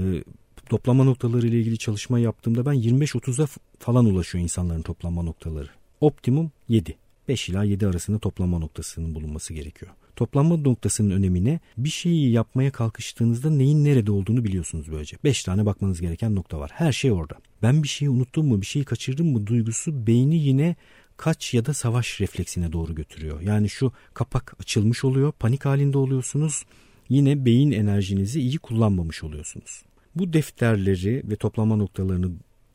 toplama 0.69 1.05
noktaları 1.05 1.47
ile 1.47 1.59
ilgili 1.59 1.79
çalışma 1.79 2.19
yaptığımda 2.19 2.67
ben 2.67 2.75
25-30'a 2.75 3.47
falan 3.79 4.07
ulaşıyor 4.07 4.43
insanların 4.43 4.83
toplama 4.83 5.23
noktaları. 5.23 5.69
Optimum 6.01 6.51
7. 6.69 6.97
5 7.29 7.49
ila 7.49 7.65
7 7.65 7.87
arasında 7.87 8.19
toplama 8.19 8.59
noktasının 8.59 9.15
bulunması 9.15 9.55
gerekiyor. 9.55 9.93
Toplanma 10.17 10.57
noktasının 10.57 11.11
önemine 11.11 11.61
bir 11.77 11.89
şeyi 11.89 12.31
yapmaya 12.31 12.71
kalkıştığınızda 12.71 13.51
neyin 13.51 13.85
nerede 13.85 14.11
olduğunu 14.11 14.45
biliyorsunuz 14.45 14.93
böylece. 14.93 15.17
5 15.25 15.45
tane 15.45 15.67
bakmanız 15.67 16.01
gereken 16.01 16.35
nokta 16.35 16.59
var. 16.59 16.71
Her 16.75 16.93
şey 16.93 17.13
orada. 17.13 17.35
Ben 17.63 17.83
bir 17.83 17.89
şeyi 17.89 18.11
unuttum 18.11 18.47
mu, 18.47 18.61
bir 18.61 18.67
şeyi 18.67 18.85
kaçırdım 18.85 19.33
mı 19.33 19.47
duygusu 19.47 20.07
beyni 20.07 20.37
yine 20.37 20.77
kaç 21.17 21.55
ya 21.55 21.67
da 21.67 21.75
savaş 21.75 22.21
refleksine 22.21 22.73
doğru 22.73 22.95
götürüyor. 22.95 23.41
Yani 23.41 23.69
şu 23.69 23.93
kapak 24.15 24.55
açılmış 24.61 25.05
oluyor, 25.05 25.33
panik 25.33 25.65
halinde 25.65 25.99
oluyorsunuz. 25.99 26.65
Yine 27.09 27.45
beyin 27.45 27.71
enerjinizi 27.71 28.41
iyi 28.41 28.59
kullanmamış 28.59 29.25
oluyorsunuz. 29.25 29.83
Bu 30.15 30.33
defterleri 30.33 31.23
ve 31.25 31.37
toplama 31.37 31.77
noktalarını 31.77 32.31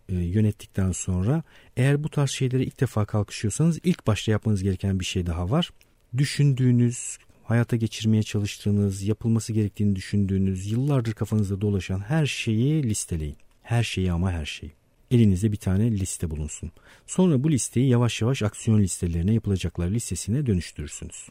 e, 0.09 0.15
yönettikten 0.15 0.91
sonra 0.91 1.43
eğer 1.77 2.03
bu 2.03 2.09
tarz 2.09 2.29
şeylere 2.29 2.63
ilk 2.63 2.79
defa 2.79 3.05
kalkışıyorsanız 3.05 3.79
ilk 3.83 4.07
başta 4.07 4.31
yapmanız 4.31 4.63
gereken 4.63 4.99
bir 4.99 5.05
şey 5.05 5.25
daha 5.25 5.51
var. 5.51 5.69
Düşündüğünüz, 6.17 7.17
hayata 7.43 7.75
geçirmeye 7.75 8.23
çalıştığınız, 8.23 9.03
yapılması 9.03 9.53
gerektiğini 9.53 9.95
düşündüğünüz, 9.95 10.71
yıllardır 10.71 11.13
kafanızda 11.13 11.61
dolaşan 11.61 11.99
her 11.99 12.25
şeyi 12.25 12.83
listeleyin. 12.83 13.37
Her 13.61 13.83
şeyi 13.83 14.11
ama 14.11 14.31
her 14.31 14.45
şeyi. 14.45 14.71
Elinizde 15.11 15.51
bir 15.51 15.57
tane 15.57 15.91
liste 15.91 16.29
bulunsun. 16.29 16.71
Sonra 17.07 17.43
bu 17.43 17.51
listeyi 17.51 17.89
yavaş 17.89 18.21
yavaş 18.21 18.43
aksiyon 18.43 18.79
listelerine 18.79 19.33
yapılacaklar 19.33 19.89
listesine 19.89 20.45
dönüştürürsünüz. 20.45 21.27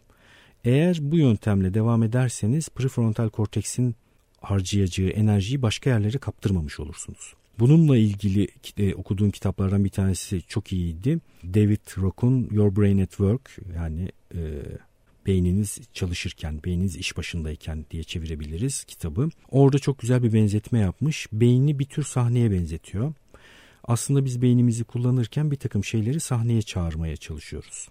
Eğer 0.64 0.98
bu 1.00 1.16
yöntemle 1.16 1.74
devam 1.74 2.02
ederseniz 2.02 2.68
prefrontal 2.68 3.28
korteksin 3.28 3.94
harcayacağı 4.40 5.08
enerjiyi 5.08 5.62
başka 5.62 5.90
yerlere 5.90 6.18
kaptırmamış 6.18 6.80
olursunuz. 6.80 7.34
Bununla 7.58 7.96
ilgili 7.96 8.48
e, 8.78 8.94
okuduğum 8.94 9.30
kitaplardan 9.30 9.84
bir 9.84 9.90
tanesi 9.90 10.42
çok 10.42 10.72
iyiydi. 10.72 11.18
David 11.44 11.80
Rock'un 11.98 12.48
Your 12.50 12.76
Brain 12.76 12.98
at 12.98 13.10
Work 13.10 13.58
yani 13.76 14.08
e, 14.34 14.40
beyniniz 15.26 15.78
çalışırken, 15.92 16.60
beyniniz 16.64 16.96
iş 16.96 17.16
başındayken 17.16 17.86
diye 17.90 18.02
çevirebiliriz 18.02 18.84
kitabı. 18.84 19.28
Orada 19.50 19.78
çok 19.78 19.98
güzel 19.98 20.22
bir 20.22 20.32
benzetme 20.32 20.78
yapmış. 20.78 21.26
Beyni 21.32 21.78
bir 21.78 21.84
tür 21.84 22.02
sahneye 22.02 22.50
benzetiyor. 22.50 23.14
Aslında 23.84 24.24
biz 24.24 24.42
beynimizi 24.42 24.84
kullanırken 24.84 25.50
bir 25.50 25.56
takım 25.56 25.84
şeyleri 25.84 26.20
sahneye 26.20 26.62
çağırmaya 26.62 27.16
çalışıyoruz. 27.16 27.88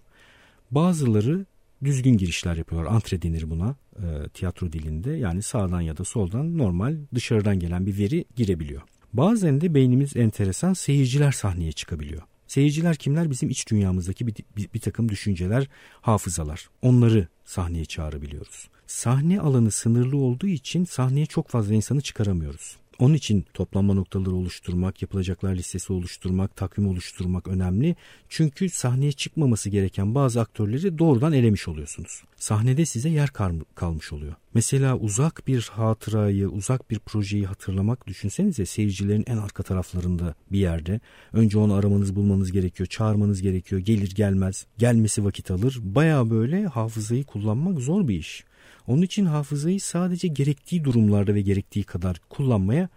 Bazıları 0.72 1.46
düzgün 1.84 2.18
girişler 2.18 2.56
yapıyorlar. 2.56 2.92
Antre 2.92 3.22
denir 3.22 3.50
buna 3.50 3.76
e, 3.96 4.30
tiyatro 4.30 4.72
dilinde. 4.72 5.12
Yani 5.12 5.42
sağdan 5.42 5.82
ya 5.82 5.98
da 5.98 6.04
soldan 6.04 6.58
normal 6.58 6.96
dışarıdan 7.16 7.60
gelen 7.60 7.86
bir 7.86 7.98
veri 7.98 8.26
girebiliyor. 8.36 8.82
Bazen 9.14 9.62
de 9.62 9.74
beynimiz 9.74 10.16
enteresan 10.16 10.74
seyirciler 10.74 11.32
sahneye 11.32 11.72
çıkabiliyor. 11.72 12.22
Seyirciler 12.48 12.96
kimler? 12.96 13.30
Bizim 13.30 13.50
iç 13.50 13.72
dünyamızdaki 13.72 14.28
bir, 14.28 14.36
bir, 14.58 14.70
bir 14.74 14.80
takım 14.80 15.10
düşünceler, 15.10 15.68
hafızalar. 16.02 16.70
Onları 16.82 17.28
sahneye 17.46 17.86
çağırabiliyoruz. 17.86 18.70
Sahne 18.88 19.40
alanı 19.40 19.72
sınırlı 19.72 20.18
olduğu 20.18 20.48
için 20.48 20.86
sahneye 20.86 21.26
çok 21.26 21.48
fazla 21.48 21.74
insanı 21.74 22.02
çıkaramıyoruz. 22.02 22.78
Onun 23.01 23.13
için 23.13 23.46
toplanma 23.53 23.93
noktaları 23.93 24.36
oluşturmak, 24.36 25.01
yapılacaklar 25.01 25.55
listesi 25.55 25.93
oluşturmak, 25.93 26.55
takvim 26.55 26.88
oluşturmak 26.88 27.48
önemli. 27.48 27.96
Çünkü 28.29 28.70
sahneye 28.70 29.12
çıkmaması 29.12 29.70
gereken 29.70 30.15
bazı 30.15 30.41
aktörleri 30.41 30.98
doğrudan 30.98 31.34
elemiş 31.34 31.67
oluyorsunuz. 31.67 32.24
Sahnede 32.38 32.86
size 32.86 33.10
yer 33.10 33.29
kalmış 33.75 34.13
oluyor. 34.13 34.34
Mesela 34.53 34.98
uzak 34.98 35.48
bir 35.48 35.70
hatırayı, 35.74 36.50
uzak 36.50 36.91
bir 36.91 37.00
projeyi 37.00 37.46
hatırlamak 37.46 38.08
düşünsenize 38.08 38.65
seyircilerin 38.65 39.25
en 39.27 39.38
arka 39.38 39.63
taraflarında 39.63 40.36
bir 40.51 40.60
yerde. 40.60 41.00
Önce 41.34 41.58
onu 41.58 41.74
aramanız 41.74 42.15
bulmanız 42.15 42.51
gerekiyor, 42.51 42.88
çağırmanız 42.88 43.41
gerekiyor, 43.41 43.81
gelir 43.81 44.15
gelmez, 44.15 44.65
gelmesi 44.77 45.25
vakit 45.25 45.51
alır. 45.51 45.79
Baya 45.81 46.29
böyle 46.29 46.65
hafızayı 46.65 47.24
kullanmak 47.24 47.79
zor 47.79 48.08
bir 48.08 48.20
iş. 48.20 48.43
Onun 48.88 49.02
için 49.02 49.26
hafızayı 49.26 49.82
sadece 49.82 50.28
gerektiği 50.28 50.84
durumlarda 50.84 51.36
ve 51.36 51.42
gerektiği 51.42 51.84
kadar 51.84 52.22
kullanmaya 52.30 52.90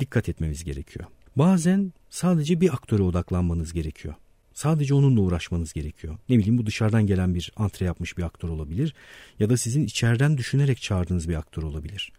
dikkat 0.00 0.28
etmemiz 0.28 0.64
gerekiyor. 0.64 1.06
Bazen 1.36 1.92
sadece 2.10 2.60
bir 2.60 2.74
aktöre 2.74 3.02
odaklanmanız 3.02 3.72
gerekiyor. 3.72 4.14
Sadece 4.54 4.94
onunla 4.94 5.20
uğraşmanız 5.20 5.72
gerekiyor. 5.72 6.18
Ne 6.28 6.38
bileyim 6.38 6.58
bu 6.58 6.66
dışarıdan 6.66 7.06
gelen 7.06 7.34
bir 7.34 7.52
antre 7.56 7.86
yapmış 7.86 8.18
bir 8.18 8.22
aktör 8.22 8.48
olabilir 8.48 8.94
ya 9.38 9.50
da 9.50 9.56
sizin 9.56 9.84
içeriden 9.84 10.38
düşünerek 10.38 10.80
çağırdığınız 10.80 11.28
bir 11.28 11.34
aktör 11.34 11.62
olabilir. 11.62 12.12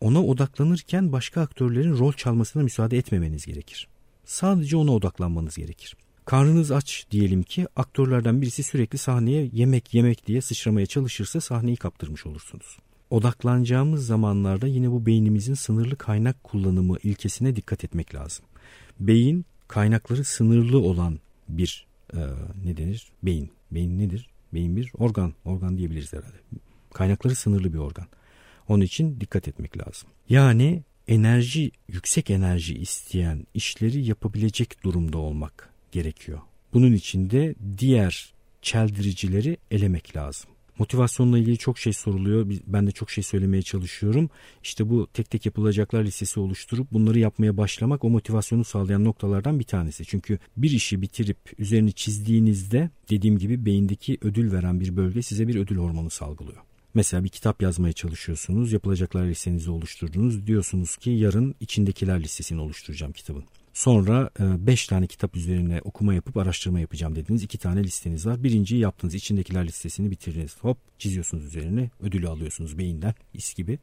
Ona 0.00 0.24
odaklanırken 0.24 1.12
başka 1.12 1.40
aktörlerin 1.40 1.98
rol 1.98 2.12
çalmasına 2.12 2.62
müsaade 2.62 2.98
etmemeniz 2.98 3.46
gerekir. 3.46 3.88
Sadece 4.24 4.76
ona 4.76 4.90
odaklanmanız 4.90 5.56
gerekir. 5.56 5.96
Karnınız 6.30 6.70
aç 6.70 7.06
diyelim 7.10 7.42
ki 7.42 7.66
aktörlerden 7.76 8.42
birisi 8.42 8.62
sürekli 8.62 8.98
sahneye 8.98 9.50
yemek 9.52 9.94
yemek 9.94 10.26
diye 10.26 10.40
sıçramaya 10.40 10.86
çalışırsa 10.86 11.40
sahneyi 11.40 11.76
kaptırmış 11.76 12.26
olursunuz. 12.26 12.78
Odaklanacağımız 13.10 14.06
zamanlarda 14.06 14.66
yine 14.66 14.90
bu 14.90 15.06
beynimizin 15.06 15.54
sınırlı 15.54 15.96
kaynak 15.96 16.44
kullanımı 16.44 16.96
ilkesine 17.02 17.56
dikkat 17.56 17.84
etmek 17.84 18.14
lazım. 18.14 18.44
Beyin 19.00 19.44
kaynakları 19.68 20.24
sınırlı 20.24 20.78
olan 20.78 21.18
bir 21.48 21.86
e, 22.14 22.18
ne 22.64 22.76
denir? 22.76 23.12
Beyin. 23.22 23.50
Beyin 23.70 23.98
nedir? 23.98 24.30
Beyin 24.54 24.76
bir 24.76 24.92
organ. 24.98 25.34
Organ 25.44 25.78
diyebiliriz 25.78 26.12
herhalde. 26.12 26.36
Kaynakları 26.94 27.34
sınırlı 27.34 27.72
bir 27.72 27.78
organ. 27.78 28.06
Onun 28.68 28.84
için 28.84 29.20
dikkat 29.20 29.48
etmek 29.48 29.78
lazım. 29.78 30.08
Yani 30.28 30.82
enerji, 31.08 31.70
yüksek 31.88 32.30
enerji 32.30 32.74
isteyen 32.74 33.46
işleri 33.54 34.04
yapabilecek 34.06 34.84
durumda 34.84 35.18
olmak 35.18 35.69
gerekiyor. 35.92 36.38
Bunun 36.74 36.92
için 36.92 37.30
de 37.30 37.54
diğer 37.78 38.34
çeldiricileri 38.62 39.56
elemek 39.70 40.16
lazım. 40.16 40.50
Motivasyonla 40.78 41.38
ilgili 41.38 41.58
çok 41.58 41.78
şey 41.78 41.92
soruluyor. 41.92 42.46
Ben 42.66 42.86
de 42.86 42.90
çok 42.90 43.10
şey 43.10 43.24
söylemeye 43.24 43.62
çalışıyorum. 43.62 44.30
İşte 44.62 44.90
bu 44.90 45.08
tek 45.14 45.30
tek 45.30 45.46
yapılacaklar 45.46 46.04
listesi 46.04 46.40
oluşturup 46.40 46.92
bunları 46.92 47.18
yapmaya 47.18 47.56
başlamak 47.56 48.04
o 48.04 48.10
motivasyonu 48.10 48.64
sağlayan 48.64 49.04
noktalardan 49.04 49.58
bir 49.58 49.64
tanesi. 49.64 50.04
Çünkü 50.04 50.38
bir 50.56 50.70
işi 50.70 51.02
bitirip 51.02 51.38
üzerini 51.58 51.92
çizdiğinizde 51.92 52.90
dediğim 53.10 53.38
gibi 53.38 53.66
beyindeki 53.66 54.18
ödül 54.20 54.52
veren 54.52 54.80
bir 54.80 54.96
bölge 54.96 55.22
size 55.22 55.48
bir 55.48 55.54
ödül 55.54 55.76
hormonu 55.76 56.10
salgılıyor. 56.10 56.62
Mesela 56.94 57.24
bir 57.24 57.28
kitap 57.28 57.62
yazmaya 57.62 57.92
çalışıyorsunuz, 57.92 58.72
yapılacaklar 58.72 59.24
listenizi 59.24 59.70
oluşturdunuz. 59.70 60.46
Diyorsunuz 60.46 60.96
ki 60.96 61.10
yarın 61.10 61.54
içindekiler 61.60 62.22
listesini 62.22 62.60
oluşturacağım 62.60 63.12
kitabın. 63.12 63.44
Sonra 63.80 64.30
5 64.38 64.84
e, 64.84 64.88
tane 64.88 65.06
kitap 65.06 65.36
üzerine 65.36 65.80
okuma 65.84 66.14
yapıp 66.14 66.36
araştırma 66.36 66.80
yapacağım 66.80 67.16
dediğiniz 67.16 67.42
iki 67.42 67.58
tane 67.58 67.84
listeniz 67.84 68.26
var. 68.26 68.42
Birinciyi 68.42 68.80
yaptınız. 68.80 69.14
içindekiler 69.14 69.66
listesini 69.66 70.10
bitirdiniz. 70.10 70.56
Hop 70.60 70.78
çiziyorsunuz 70.98 71.44
üzerine. 71.44 71.90
Ödülü 72.00 72.28
alıyorsunuz 72.28 72.78
beyinden. 72.78 73.14
is 73.34 73.54
gibi. 73.54 73.78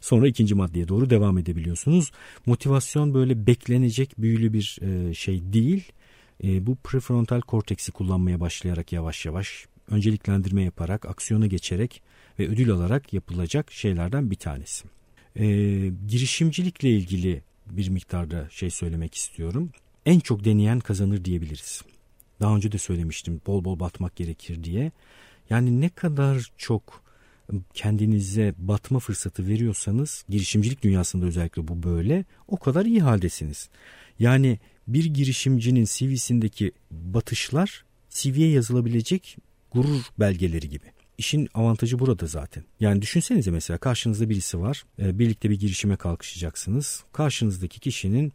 Sonra 0.00 0.28
ikinci 0.28 0.54
maddeye 0.54 0.88
doğru 0.88 1.10
devam 1.10 1.38
edebiliyorsunuz. 1.38 2.10
Motivasyon 2.46 3.14
böyle 3.14 3.46
beklenecek 3.46 4.14
büyülü 4.18 4.52
bir 4.52 4.78
e, 4.82 5.14
şey 5.14 5.52
değil. 5.52 5.92
E, 6.44 6.66
bu 6.66 6.76
prefrontal 6.76 7.40
korteksi 7.40 7.92
kullanmaya 7.92 8.40
başlayarak 8.40 8.92
yavaş 8.92 9.26
yavaş 9.26 9.66
önceliklendirme 9.90 10.62
yaparak, 10.62 11.06
aksiyona 11.06 11.46
geçerek 11.46 12.02
ve 12.38 12.48
ödül 12.48 12.70
alarak 12.70 13.12
yapılacak 13.12 13.72
şeylerden 13.72 14.30
bir 14.30 14.36
tanesi. 14.36 14.84
e, 15.36 15.46
girişimcilikle 16.08 16.90
ilgili 16.90 17.42
bir 17.70 17.88
miktarda 17.88 18.48
şey 18.50 18.70
söylemek 18.70 19.14
istiyorum. 19.14 19.70
En 20.06 20.20
çok 20.20 20.44
deneyen 20.44 20.80
kazanır 20.80 21.24
diyebiliriz. 21.24 21.82
Daha 22.40 22.56
önce 22.56 22.72
de 22.72 22.78
söylemiştim 22.78 23.40
bol 23.46 23.64
bol 23.64 23.80
batmak 23.80 24.16
gerekir 24.16 24.64
diye. 24.64 24.92
Yani 25.50 25.80
ne 25.80 25.88
kadar 25.88 26.52
çok 26.56 27.02
kendinize 27.74 28.54
batma 28.58 28.98
fırsatı 28.98 29.46
veriyorsanız 29.46 30.24
girişimcilik 30.28 30.82
dünyasında 30.82 31.26
özellikle 31.26 31.68
bu 31.68 31.82
böyle 31.82 32.24
o 32.48 32.56
kadar 32.56 32.86
iyi 32.86 33.02
haldesiniz. 33.02 33.68
Yani 34.18 34.58
bir 34.88 35.04
girişimcinin 35.04 35.84
CV'sindeki 35.84 36.72
batışlar 36.90 37.84
CV'ye 38.10 38.50
yazılabilecek 38.50 39.36
gurur 39.70 40.02
belgeleri 40.18 40.68
gibi. 40.68 40.95
İşin 41.18 41.48
avantajı 41.54 41.98
burada 41.98 42.26
zaten. 42.26 42.64
Yani 42.80 43.02
düşünsenize 43.02 43.50
mesela 43.50 43.78
karşınızda 43.78 44.28
birisi 44.28 44.60
var. 44.60 44.84
E, 44.98 45.18
birlikte 45.18 45.50
bir 45.50 45.60
girişime 45.60 45.96
kalkışacaksınız. 45.96 47.04
Karşınızdaki 47.12 47.80
kişinin 47.80 48.32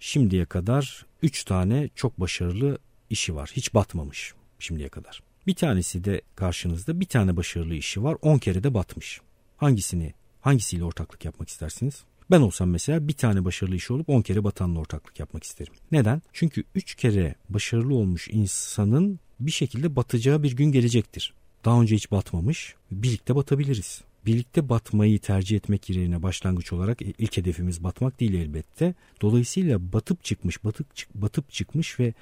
şimdiye 0.00 0.44
kadar 0.44 1.06
3 1.22 1.44
tane 1.44 1.90
çok 1.94 2.20
başarılı 2.20 2.78
işi 3.10 3.34
var. 3.34 3.50
Hiç 3.56 3.74
batmamış 3.74 4.34
şimdiye 4.58 4.88
kadar. 4.88 5.22
Bir 5.46 5.54
tanesi 5.54 6.04
de 6.04 6.22
karşınızda 6.36 7.00
bir 7.00 7.06
tane 7.06 7.36
başarılı 7.36 7.74
işi 7.74 8.02
var. 8.02 8.16
10 8.22 8.38
kere 8.38 8.62
de 8.62 8.74
batmış. 8.74 9.20
Hangisini 9.56 10.14
hangisiyle 10.40 10.84
ortaklık 10.84 11.24
yapmak 11.24 11.48
istersiniz? 11.48 12.04
Ben 12.30 12.40
olsam 12.40 12.70
mesela 12.70 13.08
bir 13.08 13.12
tane 13.12 13.44
başarılı 13.44 13.76
işi 13.76 13.92
olup 13.92 14.08
10 14.08 14.22
kere 14.22 14.44
batanla 14.44 14.80
ortaklık 14.80 15.20
yapmak 15.20 15.44
isterim. 15.44 15.72
Neden? 15.92 16.22
Çünkü 16.32 16.64
3 16.74 16.94
kere 16.94 17.34
başarılı 17.48 17.94
olmuş 17.94 18.28
insanın 18.32 19.20
bir 19.40 19.50
şekilde 19.50 19.96
batacağı 19.96 20.42
bir 20.42 20.56
gün 20.56 20.72
gelecektir. 20.72 21.34
Daha 21.64 21.80
önce 21.80 21.96
hiç 21.96 22.10
batmamış, 22.10 22.74
birlikte 22.90 23.36
batabiliriz. 23.36 24.02
Birlikte 24.26 24.68
batmayı 24.68 25.18
tercih 25.18 25.56
etmek 25.56 25.90
yerine 25.90 26.22
başlangıç 26.22 26.72
olarak 26.72 27.02
ilk 27.02 27.36
hedefimiz 27.36 27.84
batmak 27.84 28.20
değil 28.20 28.34
elbette. 28.34 28.94
Dolayısıyla 29.22 29.92
batıp 29.92 30.24
çıkmış, 30.24 30.64
batıp, 30.64 30.86
batıp 31.14 31.50
çıkmış 31.50 32.00
ve 32.00 32.14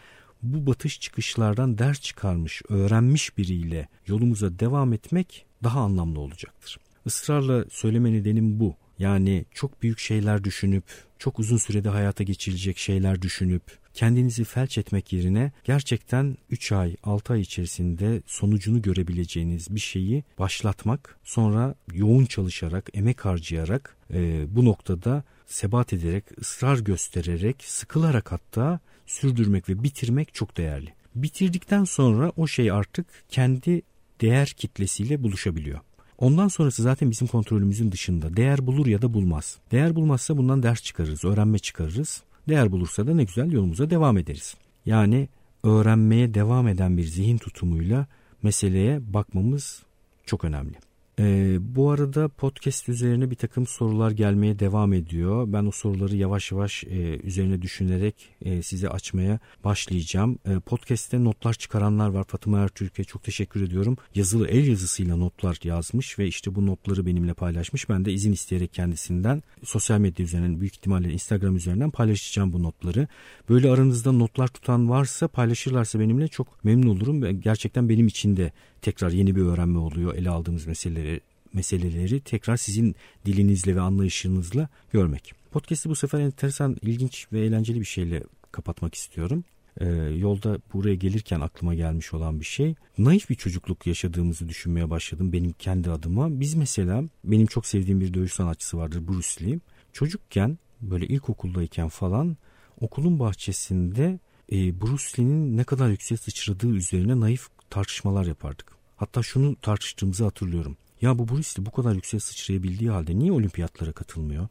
bu 0.43 0.67
batış 0.67 1.01
çıkışlardan 1.01 1.79
ders 1.79 2.01
çıkarmış, 2.01 2.63
öğrenmiş 2.69 3.39
biriyle 3.39 3.89
yolumuza 4.07 4.59
devam 4.59 4.93
etmek 4.93 5.47
daha 5.65 5.81
anlamlı 5.81 6.21
olacaktır. 6.21 6.79
Israrla 7.07 7.65
söyleme 7.71 8.13
nedenim 8.13 8.61
bu. 8.61 8.75
Yani 8.99 9.45
çok 9.55 9.83
büyük 9.83 9.99
şeyler 9.99 10.45
düşünüp, 10.45 10.85
çok 11.19 11.39
uzun 11.39 11.57
sürede 11.57 11.89
hayata 11.89 12.25
geçirilecek 12.25 12.79
şeyler 12.79 13.23
düşünüp, 13.23 13.63
kendinizi 13.95 14.45
felç 14.45 14.79
etmek 14.79 15.13
yerine 15.13 15.53
gerçekten 15.65 16.37
3 16.51 16.73
ay 16.73 16.97
6 17.03 17.33
ay 17.33 17.41
içerisinde 17.41 18.23
sonucunu 18.27 18.83
görebileceğiniz 18.83 19.75
bir 19.75 19.81
şeyi 19.81 20.25
başlatmak 20.39 21.19
sonra 21.25 21.75
yoğun 21.93 22.25
çalışarak 22.25 22.91
emek 22.95 23.25
harcayarak 23.25 23.97
e, 24.15 24.45
bu 24.57 24.65
noktada 24.65 25.25
sebat 25.47 25.93
ederek 25.93 26.25
ısrar 26.41 26.79
göstererek 26.79 27.65
sıkılarak 27.65 28.33
hatta 28.33 28.81
sürdürmek 29.07 29.69
ve 29.69 29.83
bitirmek 29.83 30.35
çok 30.35 30.57
değerli. 30.57 30.95
Bitirdikten 31.15 31.85
sonra 31.85 32.33
o 32.37 32.47
şey 32.47 32.71
artık 32.71 33.07
kendi 33.29 33.83
değer 34.21 34.47
kitlesiyle 34.49 35.23
buluşabiliyor. 35.23 35.81
Ondan 36.19 36.49
sonrası 36.49 36.83
zaten 36.83 37.11
bizim 37.11 37.29
kontrolümüzün 37.29 37.93
dışında. 37.93 38.37
Değer 38.37 38.67
bulur 38.67 38.87
ya 38.87 39.03
da 39.03 39.15
bulmaz. 39.15 39.59
Değer 39.71 39.95
bulmazsa 39.95 40.37
bundan 40.37 40.63
ders 40.63 40.83
çıkarırız, 40.83 41.25
öğrenme 41.25 41.59
çıkarırız. 41.59 42.23
Değer 42.49 42.73
bulursa 42.73 43.07
da 43.07 43.15
ne 43.15 43.25
güzel 43.25 43.53
yolumuza 43.53 43.91
devam 43.91 44.19
ederiz. 44.19 44.55
Yani 44.87 45.29
öğrenmeye 45.65 46.35
devam 46.35 46.69
eden 46.69 46.97
bir 46.97 47.05
zihin 47.05 47.39
tutumuyla 47.39 48.07
meseleye 48.43 49.13
bakmamız 49.13 49.83
çok 50.27 50.45
önemli. 50.45 50.92
Ee, 51.19 51.57
bu 51.61 51.91
arada 51.91 52.29
podcast 52.29 52.89
üzerine 52.89 53.31
bir 53.31 53.37
takım 53.37 53.67
sorular 53.67 54.11
gelmeye 54.11 54.59
devam 54.59 54.93
ediyor. 54.93 55.45
Ben 55.53 55.67
o 55.67 55.71
soruları 55.71 56.17
yavaş 56.17 56.53
yavaş 56.53 56.85
e, 56.85 57.21
üzerine 57.23 57.63
düşünerek 57.63 58.29
e, 58.43 58.63
size 58.63 58.89
açmaya 58.89 59.39
başlayacağım. 59.65 60.39
E, 60.49 60.61
podcast'te 60.61 61.25
notlar 61.25 61.55
çıkaranlar 61.55 62.09
var. 62.09 62.25
Fatıma 62.25 62.59
Ertürk'e 62.59 63.05
çok 63.05 63.25
teşekkür 63.25 63.63
ediyorum. 63.63 63.97
Yazılı 64.15 64.49
el 64.49 64.67
yazısıyla 64.67 65.17
notlar 65.17 65.59
yazmış 65.65 66.19
ve 66.19 66.27
işte 66.27 66.55
bu 66.55 66.67
notları 66.67 67.07
benimle 67.07 67.35
paylaşmış. 67.35 67.89
Ben 67.89 68.05
de 68.05 68.13
izin 68.13 68.33
isteyerek 68.33 68.75
kendisinden 68.75 69.43
sosyal 69.65 69.99
medya 69.99 70.25
üzerinden 70.25 70.61
büyük 70.61 70.75
ihtimalle 70.75 71.13
Instagram 71.13 71.57
üzerinden 71.57 71.91
paylaşacağım 71.91 72.53
bu 72.53 72.63
notları. 72.63 73.09
Böyle 73.49 73.71
aranızda 73.71 74.13
notlar 74.13 74.49
tutan 74.49 74.89
varsa 74.89 75.29
paylaşırlarsa 75.29 76.01
benimle 76.01 76.29
çok 76.29 76.65
memnun 76.65 76.89
olurum. 76.89 77.41
Gerçekten 77.41 77.89
benim 77.89 78.07
için 78.07 78.37
de 78.37 78.53
tekrar 78.83 79.11
yeni 79.11 79.37
bir 79.37 79.43
öğrenme 79.43 79.79
oluyor 79.79 80.15
ele 80.15 80.31
aldığımız 80.31 80.67
meseleleri 80.67 81.02
meseleleri 81.55 82.21
tekrar 82.21 82.57
sizin 82.57 82.97
dilinizle 83.27 83.77
ve 83.77 83.81
anlayışınızla 83.81 84.69
görmek. 84.93 85.33
Podcast'i 85.51 85.89
bu 85.89 85.97
sefer 85.97 86.21
enteresan, 86.21 86.77
ilginç 86.83 87.27
ve 87.33 87.41
eğlenceli 87.41 87.81
bir 87.81 87.85
şeyle 87.85 88.23
kapatmak 88.53 88.95
istiyorum. 88.95 89.45
Ee, 89.81 89.87
yolda 90.17 90.59
buraya 90.73 90.95
gelirken 90.95 91.41
aklıma 91.41 91.75
gelmiş 91.75 92.15
olan 92.15 92.41
bir 92.41 92.45
şey. 92.45 92.75
Naif 92.99 93.31
bir 93.31 93.35
çocukluk 93.35 93.87
yaşadığımızı 93.87 94.49
düşünmeye 94.49 94.91
başladım 94.91 95.33
benim 95.33 95.53
kendi 95.53 95.91
adıma. 95.91 96.41
Biz 96.41 96.55
mesela 96.55 97.05
benim 97.25 97.47
çok 97.47 97.67
sevdiğim 97.67 98.01
bir 98.01 98.15
dövüş 98.15 98.33
sanatçısı 98.33 98.79
vardır 98.79 99.09
Bruce 99.09 99.47
Lee. 99.47 99.59
Çocukken 99.93 100.59
böyle 100.81 101.07
ilkokuldayken 101.07 101.89
falan 101.89 102.37
okulun 102.81 103.19
bahçesinde 103.19 104.19
e, 104.53 104.81
Bruce 104.81 105.05
Lee'nin 105.19 105.57
ne 105.57 105.65
kadar 105.65 105.89
yüksek 105.89 106.21
sıçradığı 106.21 106.71
üzerine 106.71 107.21
naif 107.21 107.49
tartışmalar 107.71 108.25
yapardık. 108.27 108.73
Hatta 108.97 109.23
şunu 109.23 109.57
tartıştığımızı 109.57 110.25
hatırlıyorum. 110.25 110.77
Ya 111.03 111.19
bu 111.19 111.23
Lee 111.23 111.43
bu 111.59 111.71
kadar 111.71 111.95
yüksek 111.95 112.23
sıçrayabildiği 112.23 112.91
halde 112.91 113.19
niye 113.19 113.33
olimpiyatlara 113.33 113.93
katılmıyor? 113.93 114.49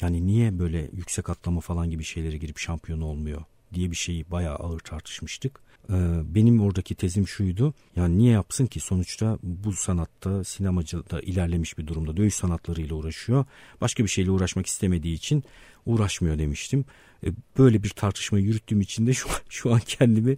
Yani 0.00 0.26
niye 0.26 0.58
böyle 0.58 0.90
yüksek 0.92 1.30
atlama 1.30 1.60
falan 1.60 1.90
gibi 1.90 2.04
şeylere 2.04 2.36
girip 2.36 2.58
şampiyon 2.58 3.00
olmuyor 3.00 3.44
diye 3.74 3.90
bir 3.90 3.96
şeyi 3.96 4.30
bayağı 4.30 4.56
ağır 4.56 4.80
tartışmıştık. 4.80 5.60
Ee, 5.90 5.94
benim 6.34 6.60
oradaki 6.60 6.94
tezim 6.94 7.28
şuydu. 7.28 7.74
Yani 7.96 8.18
niye 8.18 8.32
yapsın 8.32 8.66
ki? 8.66 8.80
Sonuçta 8.80 9.38
bu 9.42 9.72
sanatta 9.72 10.44
sinemacıda 10.44 11.20
ilerlemiş 11.20 11.78
bir 11.78 11.86
durumda. 11.86 12.16
Dövüş 12.16 12.34
sanatlarıyla 12.34 12.96
uğraşıyor. 12.96 13.44
Başka 13.80 14.04
bir 14.04 14.08
şeyle 14.08 14.30
uğraşmak 14.30 14.66
istemediği 14.66 15.14
için 15.14 15.44
uğraşmıyor 15.86 16.38
demiştim. 16.38 16.84
Ee, 17.24 17.28
böyle 17.58 17.82
bir 17.82 17.90
tartışma 17.90 18.38
yürüttüğüm 18.38 18.80
için 18.80 19.06
de 19.06 19.12
şu, 19.12 19.28
şu 19.48 19.74
an 19.74 19.80
kendimi 19.86 20.36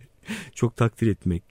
çok 0.54 0.76
takdir 0.76 1.06
etmek 1.06 1.42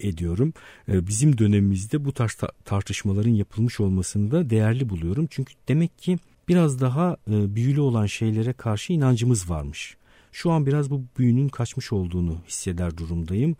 ediyorum. 0.00 0.52
E, 0.88 1.06
bizim 1.06 1.38
dönemimizde 1.38 2.04
bu 2.04 2.12
tarz 2.12 2.36
tartışmaların 2.64 3.30
yapılmış 3.30 3.80
olmasını 3.80 4.30
da 4.30 4.50
değerli 4.50 4.88
buluyorum. 4.88 5.26
Çünkü 5.30 5.54
demek 5.68 5.98
ki 5.98 6.18
biraz 6.48 6.80
daha 6.80 7.16
büyülü 7.26 7.80
olan 7.80 8.06
şeylere 8.06 8.52
karşı 8.52 8.92
inancımız 8.92 9.50
varmış. 9.50 9.96
Şu 10.32 10.50
an 10.50 10.66
biraz 10.66 10.90
bu 10.90 11.02
büyünün 11.18 11.48
kaçmış 11.48 11.92
olduğunu 11.92 12.38
hisseder 12.48 12.96
durumdayım. 12.96 13.56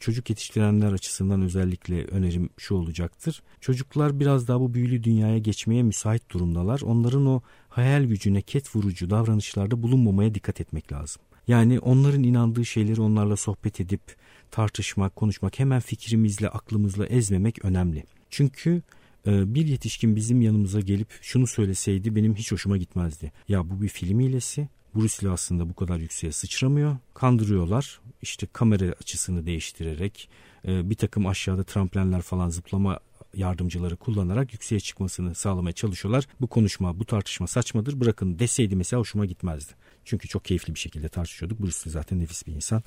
Çocuk 0.00 0.30
yetiştirenler 0.30 0.92
açısından 0.92 1.42
özellikle 1.42 2.04
önerim 2.04 2.50
şu 2.58 2.74
olacaktır. 2.74 3.42
Çocuklar 3.60 4.20
biraz 4.20 4.48
daha 4.48 4.60
bu 4.60 4.74
büyülü 4.74 5.04
dünyaya 5.04 5.38
geçmeye 5.38 5.82
müsait 5.82 6.30
durumdalar. 6.30 6.80
Onların 6.80 7.26
o 7.26 7.40
hayal 7.68 8.04
gücüne 8.04 8.42
ket 8.42 8.76
vurucu 8.76 9.10
davranışlarda 9.10 9.82
bulunmamaya 9.82 10.34
dikkat 10.34 10.60
etmek 10.60 10.92
lazım. 10.92 11.22
Yani 11.48 11.78
onların 11.78 12.22
inandığı 12.22 12.64
şeyleri 12.64 13.00
onlarla 13.00 13.36
sohbet 13.36 13.80
edip 13.80 14.00
tartışmak, 14.50 15.16
konuşmak, 15.16 15.58
hemen 15.58 15.80
fikrimizle, 15.80 16.48
aklımızla 16.48 17.06
ezmemek 17.06 17.64
önemli. 17.64 18.04
Çünkü 18.30 18.82
e, 19.26 19.54
bir 19.54 19.66
yetişkin 19.66 20.16
bizim 20.16 20.42
yanımıza 20.42 20.80
gelip 20.80 21.08
şunu 21.22 21.46
söyleseydi 21.46 22.16
benim 22.16 22.34
hiç 22.34 22.52
hoşuma 22.52 22.76
gitmezdi. 22.76 23.32
Ya 23.48 23.70
bu 23.70 23.82
bir 23.82 23.88
film 23.88 24.20
hilesi. 24.20 24.68
Bruce 24.94 25.30
aslında 25.30 25.68
bu 25.68 25.74
kadar 25.74 25.98
yükseğe 25.98 26.32
sıçramıyor. 26.32 26.96
Kandırıyorlar. 27.14 28.00
İşte 28.22 28.46
kamera 28.52 28.84
açısını 28.84 29.46
değiştirerek 29.46 30.28
e, 30.68 30.90
bir 30.90 30.94
takım 30.94 31.26
aşağıda 31.26 31.64
tramplenler 31.64 32.22
falan 32.22 32.48
zıplama 32.48 33.00
yardımcıları 33.34 33.96
kullanarak 33.96 34.52
yükseğe 34.52 34.80
çıkmasını 34.80 35.34
sağlamaya 35.34 35.72
çalışıyorlar. 35.72 36.26
Bu 36.40 36.46
konuşma, 36.46 36.98
bu 36.98 37.04
tartışma 37.04 37.46
saçmadır 37.46 38.00
bırakın 38.00 38.38
deseydi 38.38 38.76
mesela 38.76 39.00
hoşuma 39.00 39.26
gitmezdi. 39.26 39.72
Çünkü 40.04 40.28
çok 40.28 40.44
keyifli 40.44 40.74
bir 40.74 40.78
şekilde 40.78 41.08
tartışıyorduk. 41.08 41.60
Bruce 41.60 41.76
Lee 41.86 41.92
zaten 41.92 42.18
nefis 42.18 42.46
bir 42.46 42.52
insan. 42.52 42.82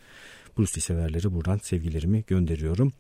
Bruce 0.58 0.72
Lee 0.78 0.82
severlere 0.82 1.34
buradan 1.34 1.58
sevgilerimi 1.58 2.24
gönderiyorum. 2.28 2.94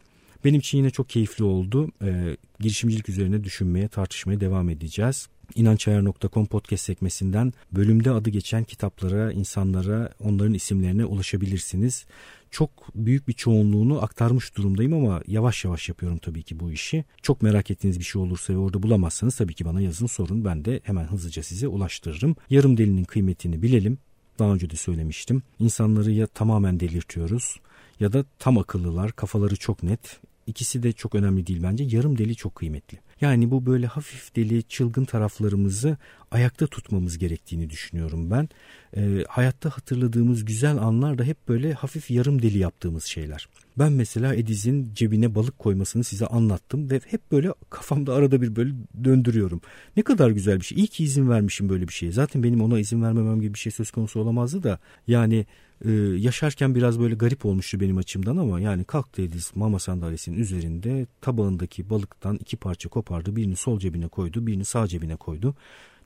Benim 0.45 0.59
için 0.59 0.77
yine 0.77 0.89
çok 0.89 1.09
keyifli 1.09 1.43
oldu. 1.43 1.91
Ee, 2.01 2.37
girişimcilik 2.59 3.09
üzerine 3.09 3.43
düşünmeye, 3.43 3.87
tartışmaya 3.87 4.39
devam 4.39 4.69
edeceğiz. 4.69 5.27
İnançayar.com 5.55 6.45
podcast 6.45 6.85
sekmesinden 6.85 7.53
bölümde 7.71 8.11
adı 8.11 8.29
geçen 8.29 8.63
kitaplara, 8.63 9.31
insanlara, 9.31 10.09
onların 10.19 10.53
isimlerine 10.53 11.05
ulaşabilirsiniz. 11.05 12.05
Çok 12.51 12.69
büyük 12.95 13.27
bir 13.27 13.33
çoğunluğunu 13.33 14.03
aktarmış 14.03 14.57
durumdayım 14.57 14.93
ama 14.93 15.21
yavaş 15.27 15.65
yavaş 15.65 15.89
yapıyorum 15.89 16.17
tabii 16.17 16.43
ki 16.43 16.59
bu 16.59 16.71
işi. 16.71 17.05
Çok 17.21 17.41
merak 17.41 17.71
ettiğiniz 17.71 17.99
bir 17.99 18.03
şey 18.03 18.21
olursa 18.21 18.53
ve 18.53 18.57
orada 18.57 18.83
bulamazsanız 18.83 19.35
tabii 19.35 19.53
ki 19.53 19.65
bana 19.65 19.81
yazın 19.81 20.07
sorun. 20.07 20.45
Ben 20.45 20.65
de 20.65 20.79
hemen 20.83 21.05
hızlıca 21.05 21.43
size 21.43 21.67
ulaştırırım. 21.67 22.35
Yarım 22.49 22.77
delinin 22.77 23.03
kıymetini 23.03 23.61
bilelim. 23.61 23.97
Daha 24.39 24.53
önce 24.53 24.69
de 24.69 24.75
söylemiştim. 24.75 25.43
İnsanları 25.59 26.11
ya 26.11 26.27
tamamen 26.27 26.79
delirtiyoruz 26.79 27.59
ya 27.99 28.13
da 28.13 28.25
tam 28.39 28.57
akıllılar, 28.57 29.11
kafaları 29.11 29.55
çok 29.55 29.83
net. 29.83 30.19
İkisi 30.47 30.83
de 30.83 30.91
çok 30.91 31.15
önemli 31.15 31.47
değil 31.47 31.63
bence. 31.63 31.83
Yarım 31.83 32.17
deli 32.17 32.35
çok 32.35 32.55
kıymetli. 32.55 32.99
Yani 33.23 33.51
bu 33.51 33.65
böyle 33.65 33.87
hafif 33.87 34.35
deli, 34.35 34.63
çılgın 34.63 35.05
taraflarımızı 35.05 35.97
ayakta 36.33 36.67
tutmamız 36.67 37.17
gerektiğini 37.17 37.69
düşünüyorum 37.69 38.31
ben. 38.31 38.49
E, 38.97 39.23
hayatta 39.29 39.69
hatırladığımız 39.69 40.45
güzel 40.45 40.77
anlar 40.77 41.17
da 41.17 41.23
hep 41.23 41.47
böyle 41.47 41.73
hafif 41.73 42.11
yarım 42.11 42.41
deli 42.41 42.57
yaptığımız 42.57 43.03
şeyler. 43.03 43.47
Ben 43.77 43.91
mesela 43.91 44.35
Ediz'in 44.35 44.93
cebine 44.93 45.35
balık 45.35 45.59
koymasını 45.59 46.03
size 46.03 46.27
anlattım 46.27 46.91
ve 46.91 47.01
hep 47.05 47.31
böyle 47.31 47.53
kafamda 47.69 48.13
arada 48.13 48.41
bir 48.41 48.55
böyle 48.55 48.73
döndürüyorum. 49.03 49.61
Ne 49.97 50.03
kadar 50.03 50.29
güzel 50.29 50.59
bir 50.59 50.65
şey. 50.65 50.77
İyi 50.77 50.87
ki 50.87 51.03
izin 51.03 51.29
vermişim 51.29 51.69
böyle 51.69 51.87
bir 51.87 51.93
şeye. 51.93 52.11
Zaten 52.11 52.43
benim 52.43 52.61
ona 52.61 52.79
izin 52.79 53.03
vermemem 53.03 53.41
gibi 53.41 53.53
bir 53.53 53.59
şey 53.59 53.71
söz 53.71 53.91
konusu 53.91 54.19
olamazdı 54.19 54.63
da 54.63 54.79
yani 55.07 55.45
e, 55.85 55.91
yaşarken 56.17 56.75
biraz 56.75 56.99
böyle 56.99 57.15
garip 57.15 57.45
olmuştu 57.45 57.79
benim 57.79 57.97
açımdan 57.97 58.37
ama 58.37 58.59
yani 58.59 58.83
kalktı 58.83 59.21
Ediz 59.21 59.51
mama 59.55 59.79
sandalyesinin 59.79 60.37
üzerinde 60.37 61.07
tabağındaki 61.21 61.89
balıktan 61.89 62.35
iki 62.35 62.57
parça 62.57 62.89
kopardı. 62.89 63.35
Birini 63.35 63.55
sol 63.55 63.79
cebine 63.79 64.07
koydu, 64.07 64.47
birini 64.47 64.65
sağ 64.65 64.87
cebine 64.87 65.15
koydu. 65.15 65.55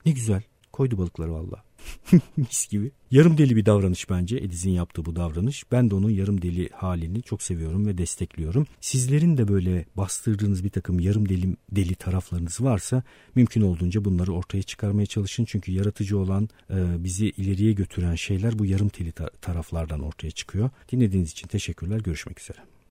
Ne 0.08 0.12
güzel 0.12 0.42
koydu 0.72 0.98
balıkları 0.98 1.32
valla. 1.32 1.64
Mis 2.36 2.68
gibi. 2.68 2.90
Yarım 3.10 3.38
deli 3.38 3.56
bir 3.56 3.66
davranış 3.66 4.10
bence 4.10 4.36
Ediz'in 4.36 4.70
yaptığı 4.70 5.04
bu 5.04 5.16
davranış. 5.16 5.72
Ben 5.72 5.90
de 5.90 5.94
onun 5.94 6.10
yarım 6.10 6.42
deli 6.42 6.68
halini 6.72 7.22
çok 7.22 7.42
seviyorum 7.42 7.86
ve 7.86 7.98
destekliyorum. 7.98 8.66
Sizlerin 8.80 9.36
de 9.36 9.48
böyle 9.48 9.84
bastırdığınız 9.96 10.64
bir 10.64 10.70
takım 10.70 11.00
yarım 11.00 11.28
deli, 11.28 11.56
deli 11.72 11.94
taraflarınız 11.94 12.60
varsa 12.60 13.02
mümkün 13.34 13.60
olduğunca 13.60 14.04
bunları 14.04 14.32
ortaya 14.32 14.62
çıkarmaya 14.62 15.06
çalışın. 15.06 15.44
Çünkü 15.44 15.72
yaratıcı 15.72 16.18
olan 16.18 16.48
e, 16.70 17.04
bizi 17.04 17.26
ileriye 17.26 17.72
götüren 17.72 18.14
şeyler 18.14 18.58
bu 18.58 18.66
yarım 18.66 18.90
deli 18.98 19.12
taraflardan 19.40 20.00
ortaya 20.00 20.30
çıkıyor. 20.30 20.70
Dinlediğiniz 20.92 21.30
için 21.30 21.48
teşekkürler. 21.48 22.00
Görüşmek 22.00 22.40
üzere. 22.40 22.58